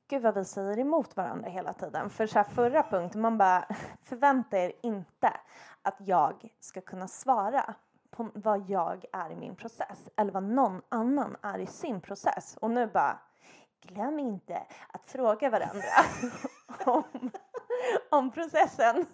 Gud 0.10 0.22
vad 0.22 0.36
vi 0.36 0.46
säger 0.46 0.80
emot 0.80 1.18
varandra 1.18 1.50
hela 1.50 1.74
tiden. 1.74 2.10
För 2.10 2.28
så 2.28 2.40
här 2.40 2.44
förra 2.44 2.84
punkten, 2.84 3.22
man 3.22 3.38
bara 3.38 3.68
förvänta 4.04 4.58
er 4.58 4.72
inte 4.82 5.34
att 5.82 5.96
jag 6.00 6.50
ska 6.60 6.82
kunna 6.82 7.08
svara 7.08 7.76
på 8.10 8.30
vad 8.34 8.70
jag 8.70 9.06
är 9.14 9.30
i 9.30 9.36
min 9.36 9.56
process 9.56 10.10
eller 10.16 10.32
vad 10.32 10.44
någon 10.44 10.82
annan 10.90 11.36
är 11.42 11.60
i 11.60 11.66
sin 11.66 12.02
process. 12.02 12.58
Och 12.62 12.72
nu 12.72 12.88
bara 12.88 13.20
glöm 13.82 14.20
inte 14.20 14.66
att 14.88 15.12
fråga 15.12 15.50
varandra 15.50 15.90
om, 16.86 17.32
om 18.10 18.32
processen. 18.32 19.06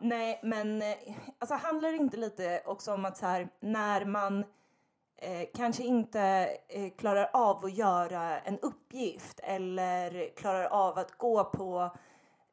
Nej, 0.00 0.40
men 0.42 0.82
eh, 0.82 0.96
alltså 1.38 1.54
handlar 1.54 1.88
det 1.88 1.96
inte 1.96 2.16
lite 2.16 2.62
också 2.66 2.94
om 2.94 3.04
att 3.04 3.16
så 3.16 3.26
här 3.26 3.48
när 3.60 4.04
man 4.04 4.44
eh, 5.16 5.48
kanske 5.54 5.82
inte 5.82 6.20
eh, 6.68 6.90
klarar 6.98 7.30
av 7.32 7.64
att 7.64 7.74
göra 7.76 8.40
en 8.40 8.58
uppgift 8.58 9.40
eller 9.42 10.30
klarar 10.36 10.64
av 10.64 10.98
att 10.98 11.18
gå 11.18 11.44
på 11.44 11.90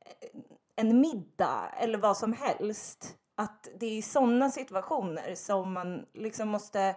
eh, 0.05 0.41
en 0.75 1.01
middag 1.01 1.69
eller 1.77 1.97
vad 1.97 2.17
som 2.17 2.33
helst. 2.33 3.17
Att 3.35 3.67
det 3.79 3.85
är 3.85 3.97
i 3.97 4.01
sådana 4.01 4.49
situationer 4.49 5.35
som 5.35 5.73
man 5.73 6.05
liksom 6.13 6.49
måste 6.49 6.95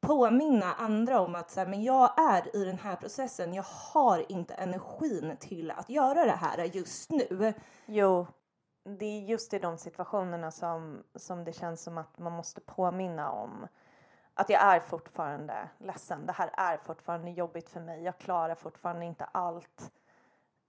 påminna 0.00 0.74
andra 0.74 1.20
om 1.20 1.34
att 1.34 1.50
så 1.50 1.60
här, 1.60 1.66
men 1.66 1.82
jag 1.82 2.20
är 2.20 2.56
i 2.56 2.64
den 2.64 2.78
här 2.78 2.96
processen. 2.96 3.54
Jag 3.54 3.64
har 3.92 4.32
inte 4.32 4.54
energin 4.54 5.36
till 5.40 5.70
att 5.70 5.90
göra 5.90 6.24
det 6.24 6.30
här 6.30 6.64
just 6.64 7.10
nu. 7.10 7.52
Jo, 7.86 8.26
det 8.98 9.04
är 9.04 9.20
just 9.20 9.54
i 9.54 9.58
de 9.58 9.78
situationerna 9.78 10.50
som, 10.50 11.02
som 11.14 11.44
det 11.44 11.52
känns 11.52 11.82
som 11.82 11.98
att 11.98 12.18
man 12.18 12.32
måste 12.32 12.60
påminna 12.60 13.30
om 13.30 13.66
att 14.34 14.48
jag 14.48 14.62
är 14.62 14.80
fortfarande 14.80 15.68
ledsen. 15.78 16.26
Det 16.26 16.32
här 16.32 16.50
är 16.56 16.76
fortfarande 16.76 17.30
jobbigt 17.30 17.70
för 17.70 17.80
mig. 17.80 18.02
Jag 18.02 18.18
klarar 18.18 18.54
fortfarande 18.54 19.04
inte 19.04 19.24
allt 19.24 19.92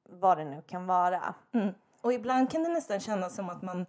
vad 0.09 0.38
det 0.38 0.45
nu 0.45 0.62
kan 0.62 0.88
vara. 0.88 1.36
Mm. 1.51 1.74
Och 2.01 2.14
ibland 2.14 2.51
kan 2.51 2.64
det 2.64 2.70
nästan 2.70 2.99
kännas 2.99 3.36
som 3.36 3.49
att 3.49 3.62
man 3.62 3.86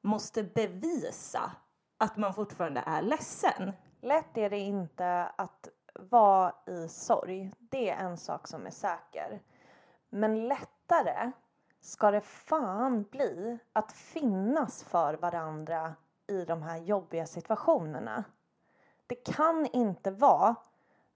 måste 0.00 0.42
bevisa 0.42 1.52
att 1.98 2.16
man 2.16 2.34
fortfarande 2.34 2.82
är 2.86 3.02
ledsen. 3.02 3.72
Lätt 4.00 4.36
är 4.36 4.50
det 4.50 4.58
inte 4.58 5.32
att 5.36 5.68
vara 5.94 6.54
i 6.66 6.88
sorg. 6.88 7.52
Det 7.58 7.90
är 7.90 7.96
en 7.96 8.16
sak 8.16 8.48
som 8.48 8.66
är 8.66 8.70
säker. 8.70 9.40
Men 10.08 10.48
lättare 10.48 11.32
ska 11.80 12.10
det 12.10 12.20
fan 12.20 13.02
bli 13.02 13.58
att 13.72 13.92
finnas 13.92 14.84
för 14.84 15.14
varandra 15.14 15.94
i 16.26 16.44
de 16.44 16.62
här 16.62 16.76
jobbiga 16.76 17.26
situationerna. 17.26 18.24
Det 19.06 19.14
kan 19.14 19.66
inte 19.66 20.10
vara 20.10 20.54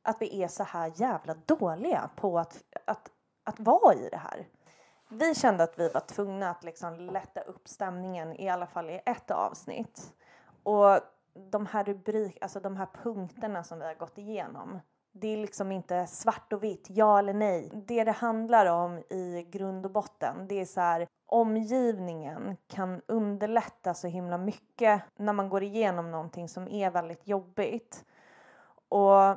att 0.03 0.22
vi 0.22 0.43
är 0.43 0.49
så 0.49 0.62
här 0.64 0.93
jävla 0.95 1.34
dåliga 1.34 2.11
på 2.16 2.39
att, 2.39 2.62
att, 2.84 3.11
att 3.45 3.61
vara 3.61 3.95
i 3.95 4.09
det 4.09 4.16
här. 4.16 4.49
Vi 5.09 5.34
kände 5.34 5.64
att 5.64 5.78
vi 5.78 5.89
var 5.89 6.01
tvungna 6.01 6.51
att 6.51 6.64
liksom 6.64 7.01
lätta 7.01 7.41
upp 7.41 7.68
stämningen 7.68 8.41
i 8.41 8.49
alla 8.49 8.66
fall 8.66 8.91
i 8.91 9.01
ett 9.07 9.30
avsnitt. 9.30 10.14
Och 10.62 11.01
de 11.51 11.66
här 11.66 11.84
rubrik, 11.84 12.39
alltså 12.41 12.61
de 12.61 12.76
här 12.76 12.89
punkterna 13.03 13.64
som 13.64 13.78
vi 13.78 13.84
har 13.84 13.95
gått 13.95 14.18
igenom. 14.18 14.80
Det 15.12 15.28
är 15.28 15.36
liksom 15.36 15.72
inte 15.72 16.07
svart 16.07 16.53
och 16.53 16.64
vitt, 16.64 16.86
ja 16.91 17.18
eller 17.18 17.34
nej. 17.34 17.70
Det 17.86 18.05
det 18.05 18.12
handlar 18.12 18.66
om 18.66 18.99
i 18.99 19.49
grund 19.51 19.86
och 19.86 19.93
botten, 19.93 20.49
det 20.49 20.61
är 20.61 20.64
så 20.64 20.80
här 20.80 21.09
omgivningen 21.28 22.56
kan 22.66 23.02
underlätta 23.06 23.94
så 23.94 24.06
himla 24.06 24.38
mycket 24.38 25.02
när 25.16 25.32
man 25.32 25.48
går 25.48 25.62
igenom 25.62 26.10
någonting 26.10 26.48
som 26.48 26.68
är 26.68 26.90
väldigt 26.90 27.28
jobbigt. 27.28 28.04
Och 28.88 29.36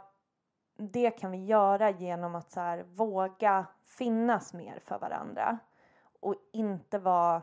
det 0.77 1.11
kan 1.11 1.31
vi 1.31 1.45
göra 1.45 1.89
genom 1.89 2.35
att 2.35 2.51
så 2.51 2.59
här, 2.59 2.83
våga 2.83 3.65
finnas 3.83 4.53
mer 4.53 4.79
för 4.85 4.99
varandra 4.99 5.57
och 6.19 6.35
inte 6.53 6.99
vara 6.99 7.41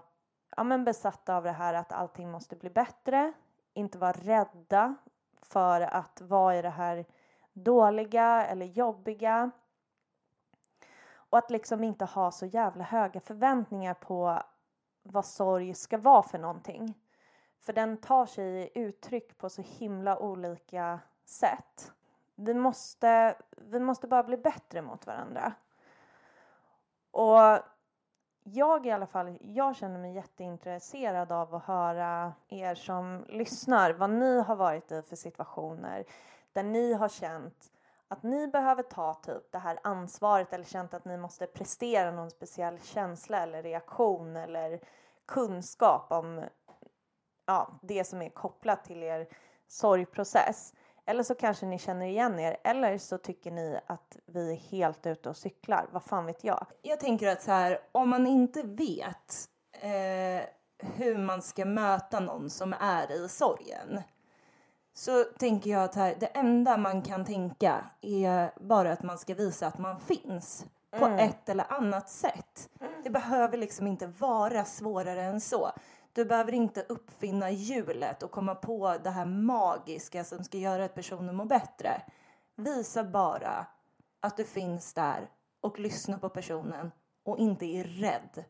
ja, 0.57 0.65
men 0.65 0.85
besatta 0.85 1.37
av 1.37 1.45
det 1.45 1.53
här 1.53 1.75
att 1.75 1.93
allting 1.93 2.31
måste 2.31 2.57
bli 2.57 2.71
bättre 2.71 3.33
inte 3.79 3.99
vara 3.99 4.13
rädda 4.13 4.95
för 5.43 5.81
att 5.81 6.21
vara 6.21 6.59
i 6.59 6.63
det 6.63 6.71
här 6.71 7.05
dåliga 7.53 8.47
eller 8.47 8.67
jobbiga. 8.67 9.51
Och 11.31 11.39
att 11.39 11.51
liksom 11.51 11.85
inte 11.85 12.05
ha 12.05 12.31
så 12.31 12.47
jävla 12.47 12.85
höga 12.85 13.21
förväntningar 13.21 13.95
på 13.95 14.43
vad 15.03 15.25
sorg 15.25 15.75
ska 15.75 15.99
vara 15.99 16.23
för 16.23 16.39
någonting. 16.39 16.95
För 17.61 17.73
den 17.73 17.97
tar 17.97 18.27
sig 18.27 18.71
uttryck 18.75 19.39
på 19.39 19.51
så 19.51 19.63
himla 19.63 20.19
olika 20.19 21.01
sätt. 21.25 21.93
Vi 22.35 22.55
måste, 22.55 23.37
vi 23.57 23.81
måste 23.81 24.07
bara 24.07 24.23
bli 24.23 24.37
bättre 24.37 24.83
mot 24.83 25.07
varandra. 25.07 25.53
Och 27.11 27.59
jag 28.43 28.87
i 28.87 28.91
alla 28.91 29.07
fall, 29.07 29.39
jag 29.41 29.77
känner 29.77 29.99
mig 29.99 30.15
jätteintresserad 30.15 31.33
av 31.33 31.55
att 31.55 31.65
höra 31.65 32.33
er 32.49 32.75
som 32.75 33.25
lyssnar 33.29 33.93
vad 33.93 34.11
ni 34.11 34.41
har 34.41 34.57
varit 34.57 34.93
i 34.93 35.03
för 35.03 35.17
situationer 35.17 36.05
där 36.53 36.63
ni 36.63 36.93
har 36.93 37.09
känt 37.09 37.73
att 38.09 38.23
ni 38.23 38.49
behöver 38.49 38.83
ta 38.83 39.15
typ 39.15 39.53
det 39.53 39.59
här 39.59 39.79
ansvaret 39.85 40.53
eller 40.53 40.65
känt 40.65 40.95
att 40.95 41.05
ni 41.05 41.17
måste 41.17 41.47
prestera 41.47 42.11
någon 42.11 42.31
speciell 42.31 42.79
känsla 42.81 43.43
eller 43.43 43.63
reaktion 43.63 44.37
eller 44.37 44.81
kunskap 45.27 46.13
om 46.13 46.45
ja, 47.47 47.79
det 47.83 48.05
som 48.05 48.23
är 48.23 48.29
kopplat 48.29 48.85
till 48.85 49.03
er 49.03 49.29
sorgprocess. 49.69 50.75
Eller 51.07 51.23
så 51.23 51.35
kanske 51.35 51.67
ni 51.67 51.79
känner 51.79 52.07
igen 52.07 52.39
er 52.39 52.57
eller 52.65 52.99
så 52.99 53.19
tycker 53.19 53.51
ni 53.51 53.81
att 53.87 54.17
vi 54.27 54.53
är 54.53 54.57
helt 54.57 55.07
ute 55.07 55.29
och 55.29 55.37
cyklar. 55.37 55.89
Vad 55.93 56.03
fan 56.03 56.27
vet 56.27 56.45
jag? 56.45 56.67
Jag 56.83 57.01
tänker 57.01 57.29
att 57.29 57.43
så 57.43 57.51
här, 57.51 57.79
om 57.93 58.09
man 58.09 58.27
inte 58.27 58.63
vet 58.63 59.49
eh, 59.73 60.49
hur 60.79 61.19
man 61.19 61.43
ska 61.43 61.65
möta 61.65 62.21
någon 62.21 62.51
som 62.51 62.75
är 62.81 63.25
i 63.25 63.29
sorgen 63.29 64.03
så 64.99 65.25
tänker 65.25 65.71
jag 65.71 65.85
att 65.85 65.95
här, 65.95 66.17
det 66.21 66.27
enda 66.27 66.77
man 66.77 67.03
kan 67.03 67.25
tänka 67.25 67.85
är 68.01 68.51
bara 68.61 68.93
att 68.93 69.03
man 69.03 69.19
ska 69.19 69.35
visa 69.35 69.67
att 69.67 69.79
man 69.79 70.01
finns 70.01 70.67
på 70.91 71.05
mm. 71.05 71.19
ett 71.19 71.49
eller 71.49 71.73
annat 71.73 72.09
sätt. 72.09 72.71
Det 73.05 73.11
behöver 73.11 73.59
liksom 73.59 73.87
inte 73.87 74.07
vara 74.07 74.65
svårare 74.65 75.23
än 75.23 75.41
så. 75.41 75.71
Du 76.13 76.25
behöver 76.25 76.55
inte 76.55 76.87
uppfinna 76.89 77.51
hjulet 77.51 78.23
och 78.23 78.31
komma 78.31 78.55
på 78.55 78.97
det 79.05 79.11
här 79.11 79.27
magiska 79.27 80.25
som 80.25 80.45
ska 80.45 80.59
göra 80.59 80.85
att 80.85 80.95
personen 80.95 81.37
mår 81.37 81.45
bättre. 81.45 82.03
Visa 82.57 83.05
bara 83.05 83.67
att 84.21 84.37
du 84.37 84.45
finns 84.45 84.95
där 84.95 85.31
och 85.61 85.79
lyssna 85.79 86.19
på 86.19 86.29
personen 86.29 86.93
och 87.23 87.39
inte 87.39 87.67
är 87.67 87.85
rädd 87.85 88.45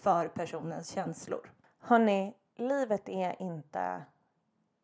för 0.00 0.28
personens 0.28 0.90
känslor. 0.90 1.52
Hörni, 1.80 2.34
livet 2.56 3.08
är 3.08 3.42
inte 3.42 4.02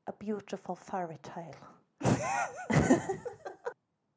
a 0.06 0.12
beautiful 0.18 0.76
fairy 0.76 1.16
tale. 1.16 1.54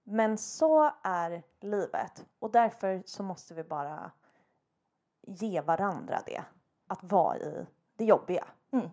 Men 0.04 0.38
så 0.38 0.92
är 1.04 1.44
livet 1.60 2.26
och 2.40 2.52
därför 2.52 3.04
så 3.06 3.24
måste 3.24 3.54
vi 3.54 3.64
bara 3.64 4.12
ge 5.28 5.62
varandra 5.62 6.20
det. 6.26 6.44
Att 6.88 7.04
vara 7.04 7.38
i 7.38 7.66
det 7.96 8.06
jobbiga. 8.06 8.48
Mm. 8.72 8.90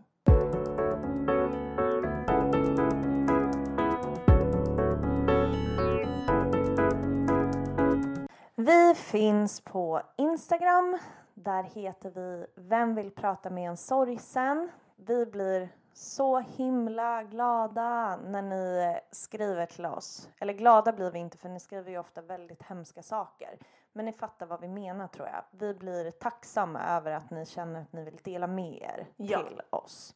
Vi 8.56 8.94
finns 8.94 9.60
på 9.60 10.02
Instagram. 10.16 10.98
Där 11.34 11.62
heter 11.62 12.10
vi 12.10 12.46
Vem 12.54 12.94
vill 12.94 13.10
prata 13.10 13.50
med 13.50 13.70
en 13.70 13.76
sorgsen? 13.76 14.70
Vi 14.96 15.26
blir 15.26 15.68
så 15.94 16.38
himla 16.38 17.22
glada 17.22 18.16
när 18.16 18.42
ni 18.42 18.98
skriver 19.10 19.66
till 19.66 19.86
oss. 19.86 20.28
Eller 20.38 20.52
glada 20.52 20.92
blir 20.92 21.10
vi 21.10 21.18
inte 21.18 21.38
för 21.38 21.48
ni 21.48 21.60
skriver 21.60 21.90
ju 21.90 21.98
ofta 21.98 22.22
väldigt 22.22 22.62
hemska 22.62 23.02
saker. 23.02 23.58
Men 23.92 24.04
ni 24.04 24.12
fattar 24.12 24.46
vad 24.46 24.60
vi 24.60 24.68
menar 24.68 25.08
tror 25.08 25.28
jag. 25.28 25.44
Vi 25.50 25.74
blir 25.74 26.10
tacksamma 26.10 26.82
över 26.82 27.12
att 27.12 27.30
ni 27.30 27.46
känner 27.46 27.82
att 27.82 27.92
ni 27.92 28.04
vill 28.04 28.16
dela 28.22 28.46
med 28.46 28.82
er 28.82 29.06
Ja. 29.16 29.38
till 29.38 29.60
oss. 29.70 30.14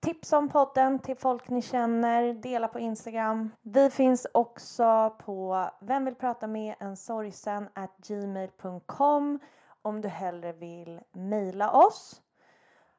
Tipsa 0.00 0.38
om 0.38 0.48
podden 0.48 0.98
till 0.98 1.16
folk 1.16 1.48
ni 1.48 1.62
känner, 1.62 2.32
dela 2.32 2.68
på 2.68 2.78
Instagram. 2.78 3.50
Vi 3.62 3.90
finns 3.90 4.26
också 4.34 5.16
på 5.18 5.70
vem 5.80 6.04
vill 6.04 6.14
prata 6.14 6.46
med 6.46 6.74
en 6.78 6.96
sorgsen 6.96 7.68
at 7.74 7.96
gmail.com 7.96 9.38
om 9.82 10.00
du 10.00 10.08
hellre 10.08 10.52
vill 10.52 11.00
mejla 11.12 11.72
oss. 11.72 12.22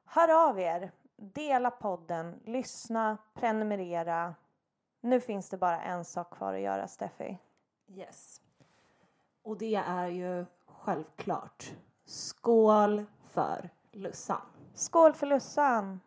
Hör 0.06 0.50
av 0.50 0.60
er, 0.60 0.92
dela 1.20 1.72
podden, 1.72 2.40
lyssna, 2.46 3.18
prenumerera. 3.34 4.36
Nu 5.02 5.22
finns 5.22 5.50
det 5.50 5.58
bara 5.58 5.82
en 5.82 6.06
sak 6.06 6.30
kvar 6.30 6.54
att 6.54 6.62
göra, 6.62 6.88
Steffi. 6.88 7.38
Yes. 7.88 8.42
Och 9.44 9.58
det 9.58 9.76
är 9.76 10.08
ju 10.08 10.46
självklart 10.66 11.72
skål 12.06 13.06
för 13.24 13.70
Lussan. 13.92 14.42
Skål 14.74 15.14
för 15.14 15.28
Lussan! 15.28 16.00